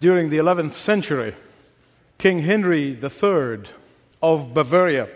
During 0.00 0.30
the 0.30 0.38
11th 0.38 0.72
century, 0.72 1.34
King 2.16 2.38
Henry 2.40 2.98
III 2.98 3.64
of 4.22 4.54
Bavaria 4.54 5.08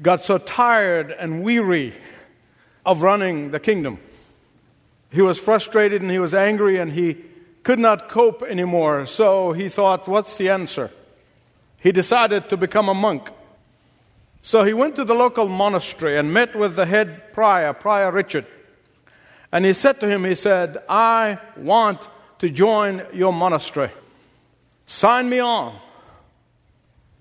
got 0.00 0.24
so 0.24 0.38
tired 0.38 1.10
and 1.12 1.42
weary 1.42 1.94
of 2.86 3.02
running 3.02 3.50
the 3.50 3.60
kingdom. 3.60 3.98
He 5.10 5.20
was 5.20 5.38
frustrated 5.38 6.00
and 6.00 6.10
he 6.10 6.20
was 6.20 6.32
angry 6.32 6.78
and 6.78 6.92
he 6.92 7.16
could 7.64 7.78
not 7.78 8.08
cope 8.08 8.42
anymore. 8.42 9.04
So 9.06 9.52
he 9.52 9.68
thought, 9.68 10.08
what's 10.08 10.38
the 10.38 10.48
answer? 10.48 10.90
He 11.78 11.90
decided 11.90 12.48
to 12.50 12.56
become 12.56 12.88
a 12.88 12.94
monk. 12.94 13.30
So 14.42 14.64
he 14.64 14.72
went 14.72 14.96
to 14.96 15.04
the 15.04 15.14
local 15.14 15.48
monastery 15.48 16.16
and 16.16 16.32
met 16.32 16.54
with 16.56 16.76
the 16.76 16.86
head 16.86 17.32
prior, 17.32 17.72
Prior 17.72 18.10
Richard. 18.10 18.46
And 19.52 19.64
he 19.64 19.72
said 19.72 20.00
to 20.00 20.08
him, 20.08 20.24
he 20.24 20.34
said, 20.34 20.78
I 20.88 21.38
want 21.56 22.08
to 22.42 22.50
join 22.50 23.00
your 23.12 23.32
monastery. 23.32 23.88
Sign 24.84 25.30
me 25.30 25.38
on. 25.38 25.78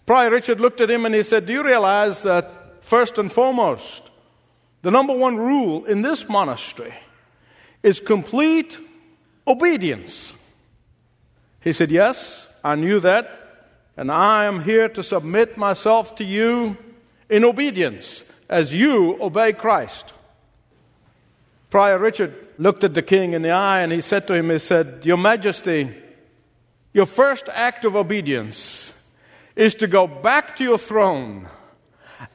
Prior 0.07 0.31
Richard 0.31 0.59
looked 0.59 0.81
at 0.81 0.89
him 0.89 1.05
and 1.05 1.13
he 1.13 1.21
said, 1.21 1.45
Do 1.45 1.53
you 1.53 1.63
realize 1.63 2.23
that 2.23 2.83
first 2.83 3.19
and 3.19 3.31
foremost, 3.31 4.09
the 4.81 4.89
number 4.89 5.15
one 5.15 5.37
rule 5.37 5.85
in 5.85 6.01
this 6.01 6.27
monastery 6.27 6.95
is 7.83 7.99
complete 7.99 8.79
obedience? 9.47 10.33
He 11.59 11.71
said, 11.71 11.91
Yes, 11.91 12.51
I 12.63 12.73
knew 12.73 12.99
that, 13.01 13.69
and 13.95 14.11
I 14.11 14.45
am 14.45 14.63
here 14.63 14.89
to 14.89 15.03
submit 15.03 15.55
myself 15.55 16.15
to 16.15 16.23
you 16.23 16.77
in 17.29 17.45
obedience 17.45 18.23
as 18.49 18.73
you 18.73 19.21
obey 19.21 19.53
Christ. 19.53 20.13
Prior 21.69 21.99
Richard 21.99 22.50
looked 22.61 22.83
at 22.83 22.93
the 22.93 23.01
king 23.01 23.33
in 23.33 23.41
the 23.41 23.49
eye 23.49 23.79
and 23.79 23.91
he 23.91 24.01
said 24.01 24.27
to 24.27 24.35
him, 24.35 24.51
He 24.51 24.59
said, 24.59 25.03
Your 25.03 25.17
Majesty, 25.17 25.95
your 26.93 27.07
first 27.07 27.49
act 27.49 27.85
of 27.85 27.95
obedience 27.95 28.93
is 29.55 29.73
to 29.75 29.87
go 29.87 30.05
back 30.05 30.55
to 30.57 30.63
your 30.63 30.77
throne 30.77 31.49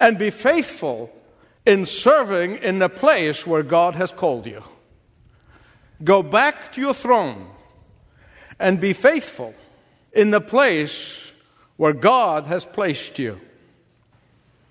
and 0.01 0.19
be 0.19 0.31
faithful 0.31 1.13
in 1.65 1.87
serving 1.87 2.57
in 2.57 2.81
the 2.81 2.89
place 2.89 3.47
where 3.47 3.63
God 3.63 3.95
has 3.95 4.11
called 4.11 4.47
you. 4.47 4.65
Go 6.03 6.25
back 6.25 6.73
to 6.73 6.81
your 6.81 6.95
throne 6.95 7.49
and 8.59 8.81
be 8.81 8.95
faithful 8.95 9.55
in 10.13 10.33
the 10.33 10.41
place 10.41 11.33
where 11.77 11.93
God 11.93 12.47
has 12.47 12.65
placed 12.65 13.21
you. 13.21 13.41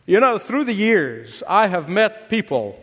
You 0.05 0.19
know, 0.19 0.37
through 0.37 0.65
the 0.65 0.73
years, 0.73 1.43
I 1.47 1.67
have 1.67 1.87
met 1.87 2.27
people 2.29 2.77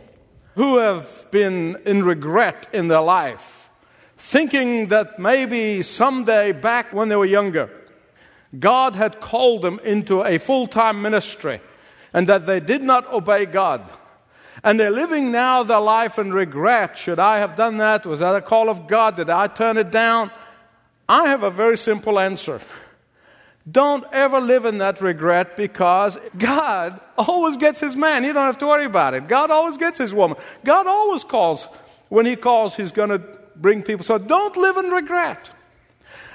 who 0.55 0.77
have 0.77 1.27
been 1.31 1.77
in 1.85 2.03
regret 2.03 2.67
in 2.73 2.87
their 2.87 3.01
life, 3.01 3.69
thinking 4.17 4.87
that 4.87 5.19
maybe 5.19 5.81
someday 5.81 6.51
back 6.51 6.93
when 6.93 7.09
they 7.09 7.15
were 7.15 7.25
younger, 7.25 7.69
God 8.57 8.95
had 8.95 9.19
called 9.19 9.63
them 9.63 9.79
into 9.83 10.23
a 10.23 10.37
full 10.37 10.67
time 10.67 11.01
ministry 11.01 11.59
and 12.13 12.27
that 12.29 12.45
they 12.45 12.59
did 12.59 12.83
not 12.83 13.11
obey 13.11 13.45
God. 13.45 13.89
And 14.63 14.79
they're 14.79 14.91
living 14.91 15.31
now 15.31 15.63
their 15.63 15.79
life 15.79 16.19
in 16.19 16.31
regret. 16.31 16.97
Should 16.97 17.19
I 17.19 17.39
have 17.39 17.55
done 17.55 17.77
that? 17.77 18.05
Was 18.05 18.19
that 18.19 18.35
a 18.35 18.41
call 18.41 18.69
of 18.69 18.87
God? 18.87 19.15
Did 19.15 19.29
I 19.29 19.47
turn 19.47 19.77
it 19.77 19.89
down? 19.89 20.29
I 21.09 21.27
have 21.27 21.43
a 21.43 21.51
very 21.51 21.77
simple 21.77 22.19
answer. 22.19 22.61
Don't 23.69 24.03
ever 24.11 24.41
live 24.41 24.65
in 24.65 24.79
that 24.79 25.01
regret 25.01 25.55
because 25.55 26.19
God 26.37 26.99
always 27.17 27.55
gets 27.55 27.79
his 27.79 27.95
man. 27.95 28.23
You 28.23 28.33
don't 28.33 28.43
have 28.43 28.57
to 28.57 28.67
worry 28.67 28.85
about 28.85 29.13
it. 29.13 29.29
God 29.29 29.51
always 29.51 29.77
gets 29.77 29.97
his 29.97 30.13
woman. 30.13 30.37
God 30.65 30.85
always 30.85 31.23
calls. 31.23 31.67
When 32.09 32.25
he 32.25 32.35
calls, 32.35 32.75
he's 32.75 32.91
going 32.91 33.09
to 33.09 33.21
bring 33.55 33.81
people. 33.81 34.03
So 34.03 34.17
don't 34.17 34.57
live 34.57 34.77
in 34.77 34.89
regret. 34.89 35.49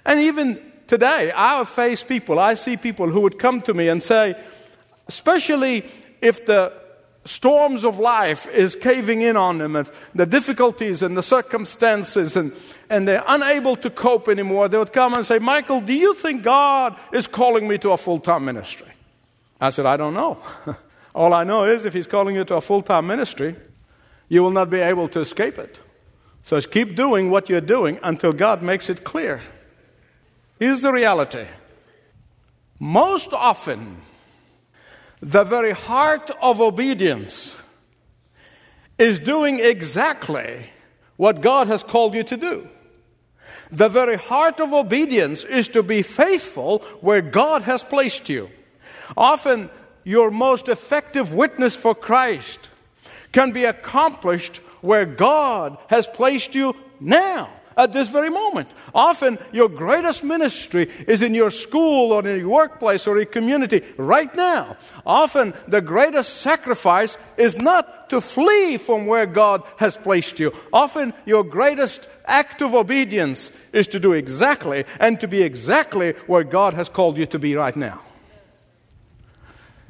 And 0.06 0.20
even 0.20 0.58
today, 0.86 1.30
I 1.34 1.62
face 1.64 2.02
people, 2.02 2.38
I 2.38 2.54
see 2.54 2.78
people 2.78 3.08
who 3.08 3.20
would 3.20 3.38
come 3.38 3.60
to 3.62 3.74
me 3.74 3.88
and 3.88 4.02
say, 4.02 4.34
especially 5.06 5.84
if 6.22 6.46
the 6.46 6.72
storms 7.28 7.84
of 7.84 7.98
life 7.98 8.46
is 8.48 8.74
caving 8.74 9.20
in 9.20 9.36
on 9.36 9.58
them 9.58 9.76
and 9.76 9.90
the 10.14 10.26
difficulties 10.26 11.02
and 11.02 11.16
the 11.16 11.22
circumstances 11.22 12.36
and, 12.36 12.52
and 12.88 13.06
they're 13.06 13.24
unable 13.26 13.76
to 13.76 13.90
cope 13.90 14.28
anymore, 14.28 14.68
they 14.68 14.78
would 14.78 14.92
come 14.92 15.14
and 15.14 15.26
say, 15.26 15.38
Michael, 15.38 15.80
do 15.80 15.92
you 15.92 16.14
think 16.14 16.42
God 16.42 16.96
is 17.12 17.26
calling 17.26 17.68
me 17.68 17.78
to 17.78 17.90
a 17.90 17.96
full 17.96 18.18
time 18.18 18.44
ministry? 18.44 18.88
I 19.60 19.70
said, 19.70 19.86
I 19.86 19.96
don't 19.96 20.14
know. 20.14 20.38
All 21.14 21.34
I 21.34 21.44
know 21.44 21.64
is 21.64 21.84
if 21.84 21.92
He's 21.92 22.06
calling 22.06 22.34
you 22.34 22.44
to 22.44 22.56
a 22.56 22.60
full 22.60 22.82
time 22.82 23.06
ministry, 23.06 23.56
you 24.28 24.42
will 24.42 24.50
not 24.50 24.70
be 24.70 24.80
able 24.80 25.08
to 25.08 25.20
escape 25.20 25.58
it. 25.58 25.80
So 26.42 26.60
keep 26.60 26.94
doing 26.94 27.30
what 27.30 27.48
you're 27.48 27.60
doing 27.60 27.98
until 28.02 28.32
God 28.32 28.62
makes 28.62 28.88
it 28.88 29.04
clear. 29.04 29.42
Here's 30.58 30.82
the 30.82 30.92
reality. 30.92 31.46
Most 32.78 33.32
often, 33.32 34.00
the 35.20 35.44
very 35.44 35.72
heart 35.72 36.30
of 36.40 36.60
obedience 36.60 37.56
is 38.98 39.20
doing 39.20 39.60
exactly 39.60 40.70
what 41.16 41.40
God 41.40 41.66
has 41.66 41.82
called 41.82 42.14
you 42.14 42.22
to 42.24 42.36
do. 42.36 42.68
The 43.70 43.88
very 43.88 44.16
heart 44.16 44.60
of 44.60 44.72
obedience 44.72 45.44
is 45.44 45.68
to 45.68 45.82
be 45.82 46.02
faithful 46.02 46.78
where 47.00 47.20
God 47.20 47.62
has 47.62 47.82
placed 47.82 48.28
you. 48.28 48.50
Often, 49.16 49.70
your 50.04 50.30
most 50.30 50.68
effective 50.68 51.34
witness 51.34 51.76
for 51.76 51.94
Christ 51.94 52.70
can 53.32 53.52
be 53.52 53.64
accomplished 53.64 54.58
where 54.80 55.04
God 55.04 55.76
has 55.88 56.06
placed 56.06 56.54
you 56.54 56.74
now 57.00 57.50
at 57.78 57.92
this 57.92 58.08
very 58.08 58.28
moment. 58.28 58.68
Often, 58.92 59.38
your 59.52 59.68
greatest 59.68 60.24
ministry 60.24 60.90
is 61.06 61.22
in 61.22 61.32
your 61.32 61.50
school 61.50 62.12
or 62.12 62.26
in 62.26 62.40
your 62.40 62.48
workplace 62.48 63.06
or 63.06 63.16
your 63.16 63.26
community 63.26 63.84
right 63.96 64.34
now. 64.34 64.76
Often, 65.06 65.54
the 65.68 65.80
greatest 65.80 66.38
sacrifice 66.38 67.16
is 67.36 67.56
not 67.56 68.10
to 68.10 68.20
flee 68.20 68.76
from 68.78 69.06
where 69.06 69.26
God 69.26 69.62
has 69.76 69.96
placed 69.96 70.40
you. 70.40 70.52
Often, 70.72 71.14
your 71.24 71.44
greatest 71.44 72.06
act 72.26 72.60
of 72.62 72.74
obedience 72.74 73.52
is 73.72 73.86
to 73.88 74.00
do 74.00 74.12
exactly 74.12 74.84
and 74.98 75.20
to 75.20 75.28
be 75.28 75.42
exactly 75.42 76.12
where 76.26 76.44
God 76.44 76.74
has 76.74 76.88
called 76.88 77.16
you 77.16 77.26
to 77.26 77.38
be 77.38 77.54
right 77.54 77.76
now. 77.76 78.00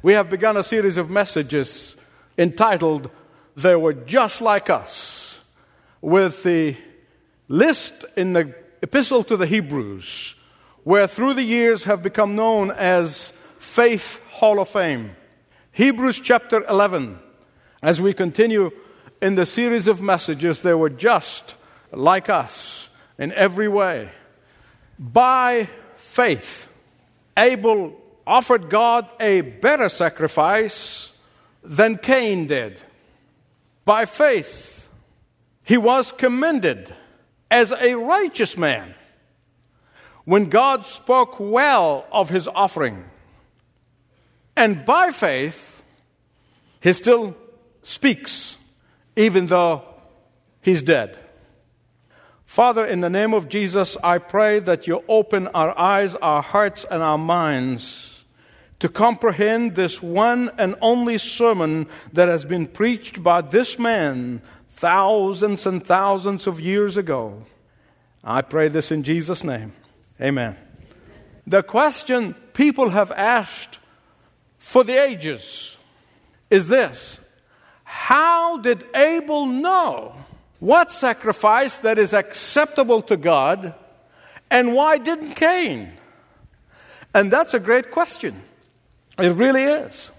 We 0.03 0.13
have 0.13 0.29
begun 0.29 0.57
a 0.57 0.63
series 0.63 0.97
of 0.97 1.09
messages 1.09 1.95
entitled, 2.37 3.09
They 3.57 3.75
Were 3.75 3.93
Just 3.93 4.41
Like 4.41 4.69
Us, 4.69 5.39
with 6.01 6.43
the 6.43 6.75
list 7.49 8.05
in 8.15 8.33
the 8.33 8.53
Epistle 8.81 9.25
to 9.25 9.35
the 9.35 9.45
Hebrews, 9.45 10.35
where 10.83 11.07
through 11.07 11.33
the 11.33 11.43
years 11.43 11.83
have 11.83 12.01
become 12.01 12.35
known 12.35 12.71
as 12.71 13.31
Faith 13.57 14.25
Hall 14.29 14.61
of 14.61 14.69
Fame. 14.69 15.15
Hebrews 15.73 16.21
chapter 16.21 16.63
11, 16.63 17.19
as 17.81 17.99
we 17.99 18.13
continue 18.13 18.71
in 19.21 19.35
the 19.35 19.45
series 19.45 19.87
of 19.87 20.01
messages, 20.01 20.61
they 20.61 20.73
were 20.73 20.89
just 20.89 21.55
like 21.91 22.29
us 22.29 22.89
in 23.17 23.33
every 23.33 23.67
way. 23.67 24.09
By 24.97 25.67
faith, 25.97 26.71
Abel 27.35 27.99
offered 28.25 28.69
God 28.69 29.09
a 29.19 29.41
better 29.41 29.89
sacrifice 29.89 31.11
than 31.63 31.97
Cain 31.97 32.47
did. 32.47 32.81
By 33.83 34.05
faith, 34.05 34.87
he 35.63 35.77
was 35.77 36.11
commended 36.11 36.93
as 37.51 37.71
a 37.71 37.95
righteous 37.95 38.57
man 38.57 38.93
when 40.25 40.45
God 40.45 40.85
spoke 40.85 41.39
well 41.39 42.05
of 42.11 42.29
his 42.29 42.47
offering. 42.47 43.05
And 44.55 44.85
by 44.85 45.11
faith, 45.11 45.81
he 46.81 46.93
still 46.93 47.35
speaks, 47.81 48.57
even 49.15 49.47
though 49.47 49.83
he's 50.61 50.81
dead. 50.81 51.17
Father, 52.45 52.85
in 52.85 53.01
the 53.01 53.09
name 53.09 53.33
of 53.33 53.47
Jesus, 53.47 53.95
I 54.03 54.17
pray 54.17 54.59
that 54.59 54.87
you 54.87 55.03
open 55.07 55.47
our 55.47 55.77
eyes, 55.77 56.15
our 56.15 56.41
hearts, 56.41 56.85
and 56.89 57.01
our 57.01 57.17
minds 57.17 58.25
to 58.79 58.89
comprehend 58.89 59.75
this 59.75 60.01
one 60.01 60.49
and 60.57 60.75
only 60.81 61.17
sermon 61.17 61.87
that 62.13 62.27
has 62.27 62.45
been 62.45 62.65
preached 62.65 63.21
by 63.21 63.41
this 63.41 63.77
man 63.77 64.41
thousands 64.79 65.65
and 65.65 65.85
thousands 65.85 66.47
of 66.47 66.61
years 66.61 66.95
ago. 66.95 67.43
I 68.23 68.41
pray 68.41 68.69
this 68.69 68.91
in 68.91 69.03
Jesus' 69.03 69.43
name. 69.43 69.73
Amen. 70.21 70.55
The 71.45 71.63
question 71.63 72.33
people 72.53 72.89
have 72.89 73.11
asked 73.11 73.79
for 74.57 74.85
the 74.85 74.97
ages 74.97 75.77
is 76.49 76.69
this 76.69 77.19
How 77.83 78.57
did 78.57 78.85
Abel 78.95 79.47
know 79.47 80.15
what 80.59 80.93
sacrifice 80.93 81.79
that 81.79 81.97
is 81.97 82.13
acceptable 82.13 83.01
to 83.03 83.17
God, 83.17 83.73
and 84.49 84.73
why 84.73 84.97
didn't 84.97 85.35
Cain? 85.35 85.91
And 87.13 87.31
that's 87.31 87.53
a 87.53 87.59
great 87.59 87.91
question. 87.91 88.41
It 89.17 89.35
really 89.35 89.63
is. 89.63 90.09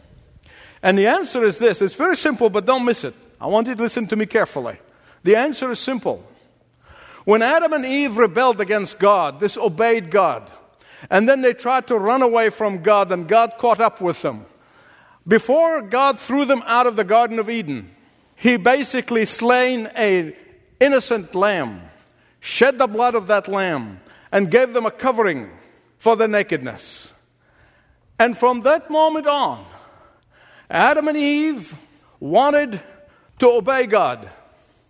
And 0.83 0.99
the 0.99 1.07
answer 1.07 1.45
is 1.45 1.59
this 1.59 1.81
it's 1.81 1.95
very 1.95 2.17
simple, 2.17 2.51
but 2.51 2.67
don't 2.67 2.85
miss 2.85 3.05
it. 3.05 3.15
I 3.41 3.47
want 3.47 3.69
you 3.69 3.75
to 3.75 3.83
listen 3.83 4.07
to 4.09 4.17
me 4.17 4.27
carefully. 4.27 4.79
The 5.23 5.37
answer 5.37 5.71
is 5.71 5.79
simple. 5.79 6.25
When 7.25 7.43
Adam 7.43 7.73
and 7.73 7.85
Eve 7.85 8.19
rebelled 8.19 8.61
against 8.61 8.99
God, 8.99 9.41
disobeyed 9.41 10.11
God, 10.11 10.51
and 11.09 11.29
then 11.29 11.41
they 11.41 11.55
tried 11.55 11.87
to 11.87 11.99
run 11.99 12.23
away 12.23 12.51
from 12.51 12.83
God, 12.83 13.11
and 13.13 13.27
God 13.27 13.55
caught 13.59 13.81
up 13.81 14.01
with 14.01 14.21
them. 14.23 14.45
Before 15.27 15.81
God 15.81 16.19
threw 16.19 16.45
them 16.45 16.63
out 16.67 16.87
of 16.87 16.97
the 16.97 17.05
Garden 17.05 17.39
of 17.39 17.49
Eden, 17.49 17.91
He 18.37 18.57
basically 18.57 19.25
slain 19.25 19.87
an 19.89 20.35
innocent 20.79 21.35
lamb, 21.35 21.83
shed 22.41 22.79
the 22.79 22.87
blood 22.87 23.15
of 23.15 23.27
that 23.29 23.49
lamb, 23.49 24.01
and 24.33 24.51
gave 24.51 24.73
them 24.73 24.87
a 24.87 24.91
covering 24.91 25.51
for 25.99 26.17
their 26.17 26.29
nakedness. 26.29 27.13
And 28.19 28.37
from 28.37 28.63
that 28.63 28.91
moment 28.91 29.27
on, 29.27 29.65
Adam 30.69 31.09
and 31.09 31.17
Eve 31.17 31.75
wanted 32.19 32.81
to 33.41 33.51
obey 33.51 33.87
God. 33.87 34.31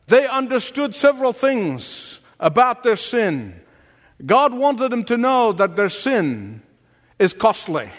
They 0.06 0.26
understood 0.26 0.94
several 0.94 1.32
things 1.32 2.20
about 2.38 2.82
their 2.82 2.96
sin. 2.96 3.60
God 4.24 4.52
wanted 4.52 4.90
them 4.90 5.04
to 5.04 5.16
know 5.16 5.52
that 5.52 5.76
their 5.76 5.88
sin 5.88 6.62
is 7.18 7.32
costly. 7.32 7.90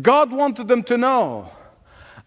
God 0.00 0.30
wanted 0.32 0.68
them 0.68 0.82
to 0.84 0.96
know 0.96 1.50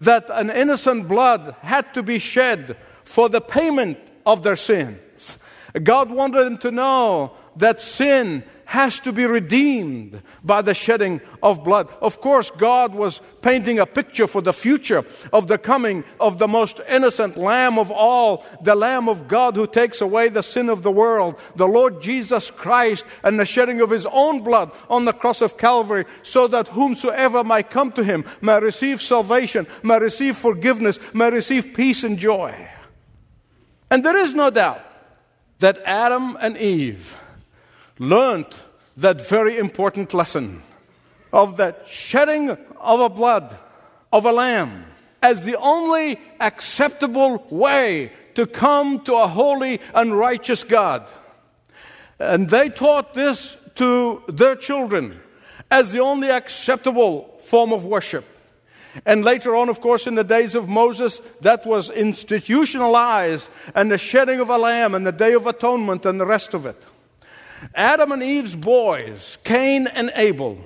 that 0.02 0.30
an 0.30 0.50
innocent 0.50 1.08
blood 1.08 1.56
had 1.62 1.94
to 1.94 2.04
be 2.04 2.20
shed 2.20 2.78
for 3.04 3.30
the 3.30 3.42
payment 3.42 3.98
of 4.26 4.44
their 4.44 4.56
sins. 4.56 5.38
God 5.84 6.10
wanted 6.10 6.46
them 6.46 6.58
to 6.58 6.72
know 6.72 7.34
that 7.56 7.82
sin 7.82 8.44
has 8.70 9.00
to 9.00 9.12
be 9.12 9.26
redeemed 9.26 10.22
by 10.44 10.62
the 10.62 10.76
shedding 10.76 11.20
of 11.42 11.64
blood. 11.64 11.90
Of 12.02 12.22
course, 12.22 12.52
God 12.52 12.94
was 12.94 13.20
painting 13.42 13.80
a 13.80 13.86
picture 13.88 14.28
for 14.28 14.44
the 14.44 14.54
future 14.54 15.04
of 15.34 15.48
the 15.48 15.58
coming 15.58 16.04
of 16.20 16.38
the 16.38 16.48
most 16.48 16.80
innocent 16.88 17.36
Lamb 17.36 17.80
of 17.80 17.90
all, 17.90 18.46
the 18.62 18.76
Lamb 18.76 19.10
of 19.10 19.28
God 19.28 19.56
who 19.56 19.66
takes 19.66 20.02
away 20.02 20.30
the 20.30 20.44
sin 20.44 20.70
of 20.70 20.84
the 20.84 20.92
world, 20.92 21.40
the 21.56 21.68
Lord 21.68 22.00
Jesus 22.00 22.52
Christ, 22.52 23.06
and 23.24 23.40
the 23.40 23.46
shedding 23.46 23.82
of 23.82 23.90
his 23.90 24.06
own 24.06 24.44
blood 24.44 24.72
on 24.88 25.06
the 25.06 25.14
cross 25.14 25.42
of 25.42 25.58
Calvary, 25.58 26.06
so 26.22 26.48
that 26.48 26.68
whomsoever 26.68 27.44
might 27.44 27.72
come 27.72 27.92
to 27.94 28.04
him 28.04 28.24
may 28.40 28.60
receive 28.60 29.02
salvation, 29.02 29.66
may 29.82 29.98
receive 29.98 30.38
forgiveness, 30.38 31.00
may 31.12 31.32
receive 31.32 31.74
peace 31.74 32.04
and 32.04 32.20
joy. 32.20 32.54
And 33.90 34.06
there 34.06 34.18
is 34.18 34.36
no 34.36 34.52
doubt 34.52 34.86
that 35.58 35.80
Adam 35.86 36.38
and 36.40 36.56
Eve 36.56 37.18
learned 38.00 38.48
that 38.98 39.28
very 39.28 39.58
important 39.58 40.14
lesson 40.14 40.64
of 41.32 41.58
the 41.58 41.76
shedding 41.86 42.50
of 42.80 43.00
a 43.00 43.10
blood 43.10 43.58
of 44.12 44.26
a 44.26 44.32
lamb 44.32 44.86
as 45.22 45.46
the 45.46 45.58
only 45.58 46.20
acceptable 46.40 47.46
way 47.50 48.12
to 48.36 48.48
come 48.48 49.02
to 49.02 49.14
a 49.14 49.28
holy 49.28 49.80
and 49.94 50.18
righteous 50.18 50.64
God. 50.64 51.10
And 52.18 52.50
they 52.50 52.70
taught 52.70 53.14
this 53.14 53.58
to 53.76 54.24
their 54.28 54.56
children 54.56 55.20
as 55.70 55.92
the 55.92 56.00
only 56.00 56.30
acceptable 56.30 57.40
form 57.44 57.74
of 57.74 57.86
worship. 57.86 58.26
And 59.06 59.24
later 59.24 59.56
on, 59.56 59.70
of 59.70 59.82
course, 59.82 60.08
in 60.08 60.16
the 60.16 60.24
days 60.24 60.56
of 60.56 60.68
Moses, 60.68 61.22
that 61.42 61.66
was 61.66 61.90
institutionalized, 61.90 63.50
and 63.76 63.92
the 63.92 63.98
shedding 63.98 64.40
of 64.40 64.50
a 64.50 64.58
lamb, 64.58 64.96
and 64.96 65.06
the 65.06 65.12
Day 65.12 65.34
of 65.34 65.46
Atonement, 65.46 66.06
and 66.06 66.20
the 66.20 66.26
rest 66.26 66.54
of 66.54 66.66
it. 66.66 66.84
Adam 67.76 68.12
and 68.12 68.24
Eve's 68.24 68.56
boys, 68.56 69.38
Cain 69.44 69.88
and 69.88 70.12
Abel, 70.16 70.58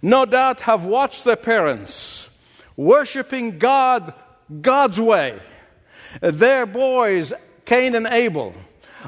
no 0.00 0.24
doubt 0.24 0.62
have 0.62 0.84
watched 0.84 1.24
their 1.24 1.36
parents 1.36 2.28
worshiping 2.76 3.58
God 3.58 4.14
God's 4.60 5.00
way. 5.00 5.38
Their 6.20 6.66
boys, 6.66 7.32
Cain 7.64 7.94
and 7.94 8.06
Abel, 8.06 8.54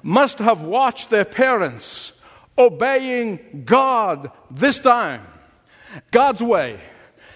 must 0.02 0.38
have 0.38 0.62
watched 0.62 1.10
their 1.10 1.24
parents 1.24 2.12
obeying 2.56 3.64
God 3.64 4.30
this 4.50 4.78
time, 4.78 5.26
God's 6.10 6.42
way. 6.42 6.80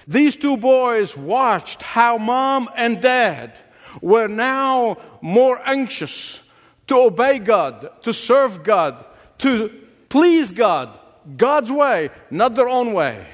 These 0.07 0.37
two 0.37 0.57
boys 0.57 1.17
watched 1.17 1.83
how 1.83 2.19
mom 2.19 2.69
and 2.77 3.01
dad 3.01 3.59
were 4.01 4.29
now 4.29 4.97
more 5.21 5.61
anxious 5.65 6.41
to 6.87 6.97
obey 6.97 7.39
God, 7.39 7.91
to 8.03 8.13
serve 8.13 8.63
God, 8.63 9.05
to 9.39 9.71
please 10.09 10.51
God, 10.51 10.91
God's 11.37 11.71
way, 11.71 12.11
not 12.31 12.55
their 12.55 12.69
own 12.69 12.93
way. 12.93 13.27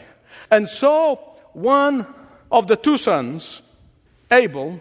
And 0.50 0.68
so 0.68 1.16
one 1.52 2.06
of 2.50 2.66
the 2.66 2.76
two 2.76 2.98
sons, 2.98 3.62
Abel, 4.30 4.80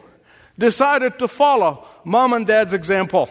decided 0.58 1.20
to 1.20 1.28
follow 1.28 1.88
mom 2.04 2.34
and 2.34 2.46
dad's 2.46 2.74
example 2.74 3.30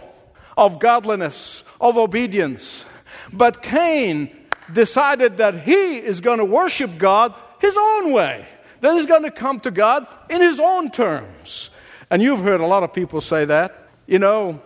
of 0.56 0.79
godliness, 0.79 1.65
of 1.81 1.97
obedience. 1.97 2.85
But 3.33 3.62
Cain 3.62 4.31
decided 4.73 5.37
that 5.38 5.61
he 5.61 5.97
is 5.97 6.21
going 6.21 6.38
to 6.38 6.45
worship 6.45 6.99
God 6.99 7.35
his 7.61 7.77
own 7.77 8.12
way, 8.12 8.47
that 8.81 8.95
he's 8.95 9.06
going 9.06 9.23
to 9.23 9.31
come 9.31 9.61
to 9.61 9.71
God 9.71 10.06
in 10.29 10.41
his 10.41 10.61
own 10.61 10.91
terms. 10.91 11.71
And 12.11 12.23
you've 12.23 12.43
heard 12.43 12.61
a 12.61 12.67
lot 12.67 12.83
of 12.83 12.93
people 12.93 13.21
say 13.21 13.45
that. 13.47 13.88
You 14.06 14.19
know, 14.19 14.61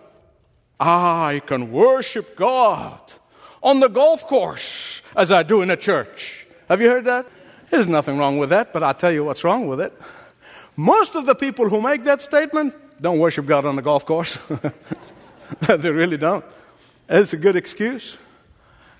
ah, 0.79 1.25
I 1.25 1.39
can 1.39 1.71
worship 1.71 2.35
God 2.35 2.99
on 3.67 3.81
the 3.81 3.89
golf 3.89 4.25
course 4.27 5.01
as 5.13 5.29
I 5.29 5.43
do 5.43 5.61
in 5.61 5.69
a 5.69 5.75
church. 5.75 6.47
Have 6.69 6.79
you 6.79 6.89
heard 6.89 7.03
that? 7.03 7.25
There's 7.69 7.87
nothing 7.87 8.17
wrong 8.17 8.37
with 8.37 8.49
that, 8.51 8.71
but 8.71 8.81
I'll 8.81 8.93
tell 8.93 9.11
you 9.11 9.25
what's 9.25 9.43
wrong 9.43 9.67
with 9.67 9.81
it. 9.81 9.93
Most 10.77 11.15
of 11.15 11.25
the 11.25 11.35
people 11.35 11.67
who 11.67 11.81
make 11.81 12.05
that 12.05 12.21
statement 12.21 12.73
don't 13.01 13.19
worship 13.19 13.45
God 13.45 13.65
on 13.65 13.75
the 13.75 13.81
golf 13.81 14.05
course. 14.05 14.37
they 15.67 15.91
really 15.91 16.15
don't. 16.15 16.45
It's 17.09 17.33
a 17.33 17.37
good 17.37 17.57
excuse, 17.57 18.17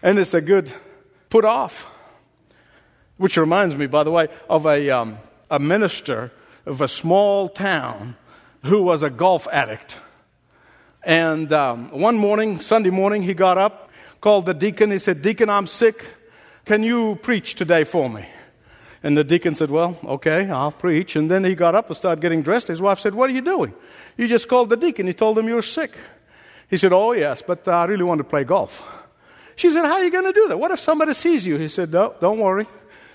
and 0.04 0.20
it's 0.20 0.34
a 0.34 0.42
good 0.42 0.74
put 1.30 1.46
off. 1.46 1.88
Which 3.16 3.38
reminds 3.38 3.74
me, 3.78 3.88
by 3.88 4.04
the 4.04 4.12
way, 4.12 4.28
of 4.50 4.66
a, 4.66 4.90
um, 4.90 5.18
a 5.50 5.60
minister 5.60 6.34
of 6.66 6.82
a 6.82 6.90
small 6.90 7.48
town 7.48 8.18
who 8.66 8.84
was 8.84 9.02
a 9.02 9.10
golf 9.10 9.48
addict. 9.50 9.98
And 11.04 11.54
um, 11.54 11.90
one 11.92 12.18
morning, 12.18 12.60
Sunday 12.60 12.90
morning, 12.90 13.24
he 13.24 13.34
got 13.34 13.58
up, 13.58 13.87
called 14.22 14.46
the 14.46 14.54
deacon. 14.54 14.92
He 14.92 15.00
said, 15.00 15.22
Deacon, 15.22 15.50
I'm 15.50 15.68
sick. 15.68 16.06
Can 16.66 16.84
you 16.84 17.16
preach 17.22 17.56
today 17.56 17.84
for 17.84 18.10
me? 18.10 18.28
And 19.04 19.16
the 19.16 19.24
deacon 19.24 19.56
said, 19.56 19.70
Well, 19.70 19.98
okay, 20.04 20.50
I'll 20.50 20.72
preach. 20.72 21.16
And 21.16 21.30
then 21.30 21.44
he 21.44 21.56
got 21.56 21.76
up 21.76 21.88
and 21.88 21.96
started 21.96 22.22
getting 22.22 22.42
dressed. 22.42 22.68
His 22.68 22.82
wife 22.82 23.00
said, 23.00 23.16
What 23.16 23.30
are 23.30 23.34
you 23.34 23.42
doing? 23.42 23.74
You 24.18 24.28
just 24.28 24.48
called 24.48 24.70
the 24.70 24.78
deacon. 24.78 25.08
You 25.08 25.14
told 25.14 25.38
him 25.38 25.48
you 25.48 25.56
were 25.56 25.62
sick. 25.62 25.94
He 26.70 26.78
said, 26.78 26.92
Oh, 26.92 27.14
yes, 27.14 27.42
but 27.42 27.68
I 27.68 27.86
really 27.86 28.04
want 28.04 28.20
to 28.20 28.24
play 28.24 28.44
golf. 28.44 28.86
She 29.56 29.70
said, 29.72 29.86
How 29.86 29.94
are 29.94 30.04
you 30.04 30.12
going 30.12 30.26
to 30.26 30.34
do 30.34 30.48
that? 30.50 30.60
What 30.60 30.72
if 30.72 30.80
somebody 30.80 31.14
sees 31.14 31.46
you? 31.46 31.58
He 31.58 31.68
said, 31.68 31.92
No, 31.92 32.16
don't 32.20 32.40
worry. 32.40 32.68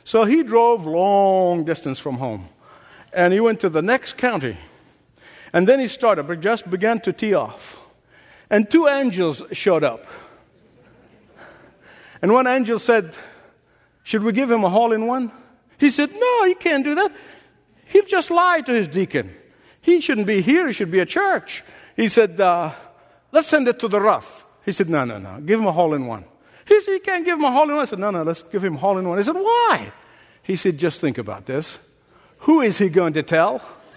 So 0.05 0.25
he 0.25 0.43
drove 0.43 0.87
long 0.87 1.65
distance 1.65 1.99
from 1.99 2.17
home. 2.17 2.49
And 3.13 3.33
he 3.33 3.41
went 3.41 3.61
to 3.61 3.69
the 3.69 3.83
next 3.83 4.17
county. 4.17 4.57
And 5.53 5.69
then 5.69 5.81
he 5.81 5.89
started, 5.89 6.25
but 6.25 6.41
just 6.41 6.71
began 6.71 7.01
to 7.01 7.13
tee 7.13 7.35
off. 7.35 7.81
And 8.49 8.71
two 8.71 8.89
angels 8.89 9.43
showed 9.53 9.85
up. 9.85 10.07
And 12.23 12.33
one 12.33 12.47
angel 12.47 12.79
said, 12.79 13.15
Should 14.05 14.23
we 14.23 14.33
give 14.33 14.51
him 14.51 14.65
a 14.65 14.71
hole 14.71 14.93
in 14.93 15.07
one? 15.07 15.33
He 15.79 15.91
said, 15.91 16.11
No, 16.13 16.45
he 16.45 16.55
can't 16.55 16.85
do 16.85 16.95
that. 16.95 17.13
He'll 17.87 18.07
just 18.07 18.31
lie 18.31 18.63
to 18.63 18.73
his 18.73 18.89
deacon. 18.89 19.35
He 19.81 20.01
shouldn't 20.01 20.29
be 20.29 20.41
here, 20.41 20.69
he 20.69 20.73
should 20.73 20.91
be 20.91 21.01
at 21.01 21.09
church. 21.09 21.65
He 21.97 22.09
said, 22.09 22.41
uh, 22.41 22.71
Let's 23.33 23.49
send 23.49 23.67
it 23.67 23.81
to 23.81 23.89
the 23.89 24.01
rough. 24.01 24.47
He 24.65 24.73
said, 24.73 24.89
No, 24.89 25.05
no, 25.05 25.19
no, 25.19 25.41
give 25.41 25.59
him 25.59 25.67
a 25.67 25.73
hole 25.73 25.93
in 25.95 26.07
one. 26.07 26.25
He 26.67 26.81
said, 26.81 26.93
You 26.93 27.01
can't 27.01 27.25
give 27.25 27.39
him 27.39 27.45
a 27.45 27.51
hole 27.51 27.65
in 27.65 27.71
one. 27.71 27.81
I 27.81 27.85
said, 27.85 27.99
No, 27.99 28.11
no, 28.11 28.23
let's 28.23 28.43
give 28.43 28.63
him 28.63 28.77
a 28.77 28.79
hole 28.79 28.99
in 28.99 29.09
one. 29.09 29.19
He 29.19 29.25
said, 29.25 29.35
Why? 29.35 29.91
He 30.43 30.55
said, 30.57 30.79
Just 30.79 31.01
think 31.01 31.19
about 31.19 31.47
this. 31.47 31.79
Who 32.41 32.61
is 32.61 32.79
he 32.79 32.89
going 32.89 33.15
to 33.15 33.23
tell? 33.23 33.61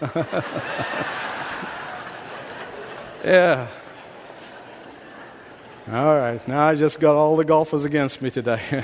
yeah. 3.24 3.68
All 5.88 6.16
right, 6.16 6.48
now 6.48 6.66
I 6.66 6.74
just 6.74 6.98
got 6.98 7.14
all 7.14 7.36
the 7.36 7.44
golfers 7.44 7.84
against 7.84 8.20
me 8.20 8.28
today. 8.28 8.60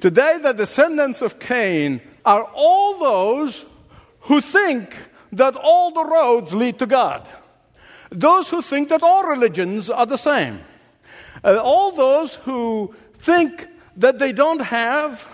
today, 0.00 0.38
the 0.42 0.54
descendants 0.54 1.20
of 1.20 1.38
Cain 1.38 2.00
are 2.24 2.44
all 2.54 2.98
those 2.98 3.66
who 4.20 4.40
think 4.40 4.96
that 5.32 5.54
all 5.54 5.90
the 5.90 6.06
roads 6.06 6.54
lead 6.54 6.78
to 6.78 6.86
God, 6.86 7.28
those 8.08 8.48
who 8.48 8.62
think 8.62 8.88
that 8.88 9.02
all 9.02 9.24
religions 9.24 9.90
are 9.90 10.06
the 10.06 10.16
same, 10.16 10.62
uh, 11.44 11.60
all 11.62 11.92
those 11.92 12.36
who 12.36 12.94
think 13.12 13.68
that 13.98 14.18
they 14.18 14.32
don't 14.32 14.62
have 14.62 15.28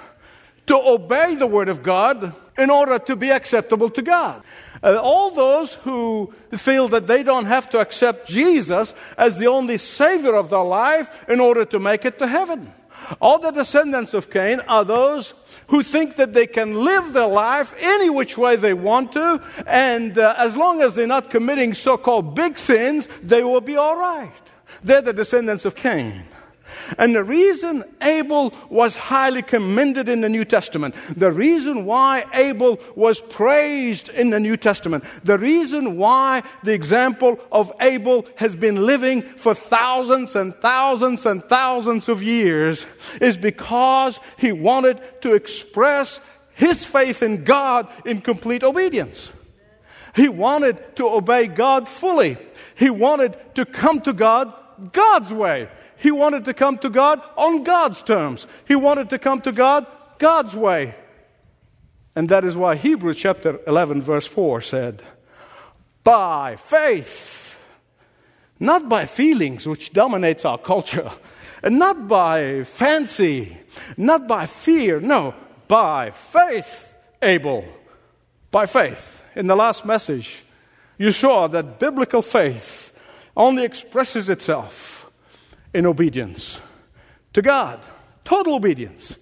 to 0.67 0.77
obey 0.77 1.37
the 1.37 1.47
Word 1.47 1.69
of 1.69 1.85
God 1.85 2.35
in 2.59 2.69
order 2.69 2.99
to 2.99 3.15
be 3.15 3.31
acceptable 3.31 3.91
to 3.91 4.03
God. 4.03 4.43
Uh, 4.83 4.99
all 5.03 5.31
those 5.31 5.75
who 5.77 6.33
feel 6.53 6.89
that 6.89 7.07
they 7.07 7.23
don't 7.23 7.47
have 7.47 7.69
to 7.71 7.81
accept 7.81 8.29
Jesus 8.29 8.95
as 9.17 9.39
the 9.39 9.47
only 9.47 9.79
Savior 9.79 10.35
of 10.35 10.51
their 10.51 10.65
life 10.65 11.11
in 11.29 11.41
order 11.41 11.65
to 11.65 11.79
make 11.79 12.05
it 12.05 12.19
to 12.19 12.27
heaven. 12.27 12.73
All 13.21 13.39
the 13.39 13.51
descendants 13.51 14.15
of 14.15 14.31
Cain 14.31 14.61
are 14.69 14.85
those 14.85 15.35
who 15.69 15.83
think 15.83 16.17
that 16.17 16.35
they 16.35 16.47
can 16.47 16.85
live 16.85 17.13
their 17.13 17.27
life 17.27 17.75
any 17.81 18.11
which 18.11 18.37
way 18.37 18.57
they 18.57 18.75
want 18.75 19.13
to, 19.13 19.43
and 19.67 20.19
uh, 20.19 20.35
as 20.37 20.57
long 20.57 20.83
as 20.83 20.95
they're 20.95 21.07
not 21.07 21.31
committing 21.31 21.75
so 21.75 21.97
called 21.97 22.35
big 22.35 22.59
sins, 22.59 23.09
they 23.23 23.43
will 23.43 23.61
be 23.61 23.77
all 23.77 23.97
right. 23.97 24.33
They're 24.83 25.03
the 25.03 25.13
descendants 25.13 25.65
of 25.65 25.75
Cain. 25.75 26.25
And 26.97 27.15
the 27.15 27.25
reason 27.25 27.85
Abel 28.01 28.53
was 28.69 28.97
highly 28.97 29.43
commended 29.43 30.09
in 30.09 30.21
the 30.21 30.29
New 30.29 30.45
Testament, 30.45 30.95
the 31.17 31.33
reason 31.33 31.85
why 31.85 32.25
Abel 32.33 32.79
was 32.95 33.21
praised 33.21 34.09
in 34.11 34.31
the 34.31 34.41
New 34.41 34.57
Testament, 34.57 35.05
the 35.25 35.39
reason 35.39 35.97
why 35.97 36.43
the 36.63 36.75
example 36.75 37.39
of 37.53 37.73
Abel 37.81 38.27
has 38.37 38.55
been 38.55 38.87
living 38.87 39.23
for 39.23 39.55
thousands 39.55 40.37
and 40.37 40.55
thousands 40.55 41.27
and 41.27 41.43
thousands 41.45 42.09
of 42.09 42.23
years 42.23 42.87
is 43.21 43.37
because 43.37 44.21
he 44.37 44.53
wanted 44.53 45.01
to 45.23 45.35
express 45.35 46.21
his 46.55 46.85
faith 46.85 47.23
in 47.23 47.45
God 47.45 47.89
in 48.05 48.21
complete 48.21 48.65
obedience. 48.65 49.33
He 50.15 50.29
wanted 50.29 50.97
to 50.97 51.09
obey 51.09 51.47
God 51.47 51.89
fully. 51.89 52.37
He 52.75 52.91
wanted 52.91 53.37
to 53.55 53.65
come 53.65 54.01
to 54.03 54.13
God 54.13 54.53
God's 54.93 55.33
way. 55.33 55.69
He 55.99 56.11
wanted 56.11 56.45
to 56.45 56.55
come 56.55 56.79
to 56.79 56.91
God 56.91 57.21
on 57.37 57.65
God's 57.65 58.03
terms. 58.03 58.47
He 58.67 58.77
wanted 58.77 59.11
to 59.11 59.19
come 59.19 59.41
to 59.43 59.53
God 59.53 59.87
God's 60.19 60.55
way. 60.55 60.95
And 62.15 62.29
that 62.29 62.45
is 62.45 62.57
why 62.57 62.77
Hebrews 62.77 63.17
chapter 63.17 63.61
11, 63.67 64.03
verse 64.03 64.27
4 64.27 64.61
said, 64.61 65.03
By 66.05 66.57
faith, 66.57 67.59
not 68.59 68.89
by 68.89 69.07
feelings, 69.07 69.67
which 69.67 69.93
dominates 69.93 70.45
our 70.45 70.59
culture, 70.59 71.11
and 71.63 71.79
not 71.79 72.09
by 72.09 72.65
fancy, 72.65 73.57
not 73.97 74.27
by 74.27 74.47
fear, 74.47 75.01
no, 75.01 75.35
by 75.67 76.11
faith, 76.11 76.93
Abel. 77.23 77.65
By 78.51 78.67
faith. 78.67 79.23
In 79.37 79.47
the 79.47 79.57
last 79.57 79.85
message, 79.85 80.43
you 80.97 81.13
saw 81.13 81.47
that 81.49 81.79
biblical 81.79 82.23
faith 82.23 82.93
only 83.37 83.65
expresses 83.65 84.29
itself 84.29 84.98
in 85.73 85.87
obedience 85.87 86.61
to 87.33 87.43
God. 87.43 87.85
Total 88.25 88.55
obedience. 88.55 89.17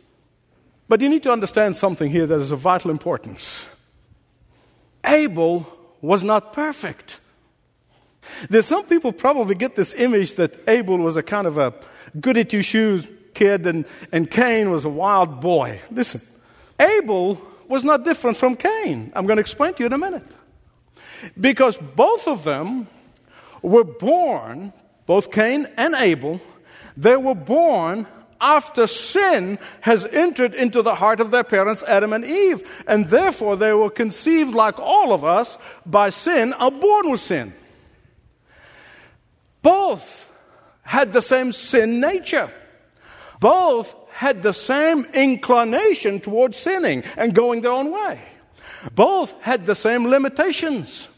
But 0.89 1.01
you 1.01 1.09
need 1.09 1.23
to 1.25 1.33
understand 1.33 1.77
something 1.77 2.11
here 2.11 2.27
that 2.27 2.41
is 2.41 2.51
of 2.51 2.61
vital 2.61 2.91
importance. 2.91 3.67
Abel 5.05 5.67
was 6.01 6.23
not 6.23 6.53
perfect. 6.53 7.21
There's 8.51 8.67
some 8.67 8.85
people 8.87 9.13
probably 9.13 9.55
get 9.55 9.77
this 9.77 9.95
image 9.95 10.35
that 10.35 10.69
Abel 10.69 10.99
was 10.99 11.17
a 11.17 11.23
kind 11.23 11.47
of 11.47 11.59
a 11.59 11.75
goody 12.21 12.45
two 12.45 12.63
shoes 12.63 13.09
kid 13.35 13.67
and, 13.67 13.87
and 14.13 14.31
Cain 14.31 14.71
was 14.71 14.85
a 14.85 14.89
wild 14.89 15.41
boy. 15.41 15.81
Listen, 15.91 16.21
Abel 16.81 17.41
was 17.69 17.85
not 17.85 18.05
different 18.05 18.37
from 18.37 18.57
Cain. 18.57 19.13
I'm 19.15 19.27
going 19.27 19.37
to 19.37 19.41
explain 19.41 19.75
to 19.75 19.83
you 19.83 19.87
in 19.87 19.93
a 19.93 19.99
minute. 19.99 20.27
Because 21.39 21.77
both 21.77 22.29
of 22.29 22.45
them 22.45 22.89
were 23.63 23.85
born 23.85 24.73
both 25.07 25.31
Cain 25.31 25.67
and 25.77 25.95
Abel, 25.95 26.41
they 26.97 27.17
were 27.17 27.35
born 27.35 28.07
after 28.41 28.87
sin 28.87 29.59
has 29.81 30.05
entered 30.07 30.55
into 30.55 30.83
the 30.83 30.97
heart 30.97 31.21
of 31.21 31.31
their 31.31 31.45
parents, 31.45 31.83
Adam 31.85 32.13
and 32.13 32.25
Eve. 32.25 32.69
And 32.87 33.07
therefore, 33.07 33.57
they 33.57 33.73
were 33.73 33.91
conceived 33.91 34.55
like 34.55 34.79
all 34.79 35.13
of 35.13 35.25
us 35.25 35.59
by 35.85 36.11
sin, 36.11 36.53
are 36.55 36.71
born 36.71 37.11
with 37.11 37.21
sin. 37.21 37.55
Both 39.63 40.31
had 40.83 41.13
the 41.13 41.23
same 41.23 41.53
sin 41.53 42.01
nature. 42.01 42.51
Both 43.41 43.95
had 44.11 44.43
the 44.43 44.53
same 44.53 45.05
inclination 45.13 46.21
towards 46.21 46.57
sinning 46.57 47.05
and 47.17 47.35
going 47.35 47.61
their 47.61 47.73
own 47.73 47.91
way. 47.91 48.21
Both 48.95 49.41
had 49.43 49.67
the 49.67 49.75
same 49.75 50.07
limitations 50.07 51.09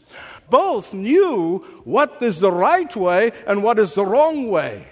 both 0.49 0.93
knew 0.93 1.59
what 1.83 2.21
is 2.21 2.39
the 2.39 2.51
right 2.51 2.93
way 2.95 3.31
and 3.47 3.63
what 3.63 3.79
is 3.79 3.93
the 3.93 4.05
wrong 4.05 4.49
way. 4.49 4.87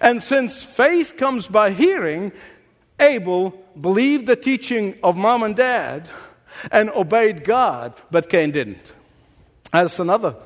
And 0.00 0.22
since 0.22 0.62
faith 0.62 1.16
comes 1.16 1.46
by 1.46 1.70
hearing, 1.70 2.32
Abel 3.00 3.50
believed 3.80 4.26
the 4.26 4.36
teaching 4.36 4.98
of 5.02 5.16
mom 5.16 5.42
and 5.42 5.56
dad 5.56 6.08
and 6.70 6.90
obeyed 6.90 7.44
God, 7.44 7.94
but 8.10 8.28
Cain 8.28 8.50
didn't. 8.50 8.92
That's 9.72 9.98
another 9.98 10.36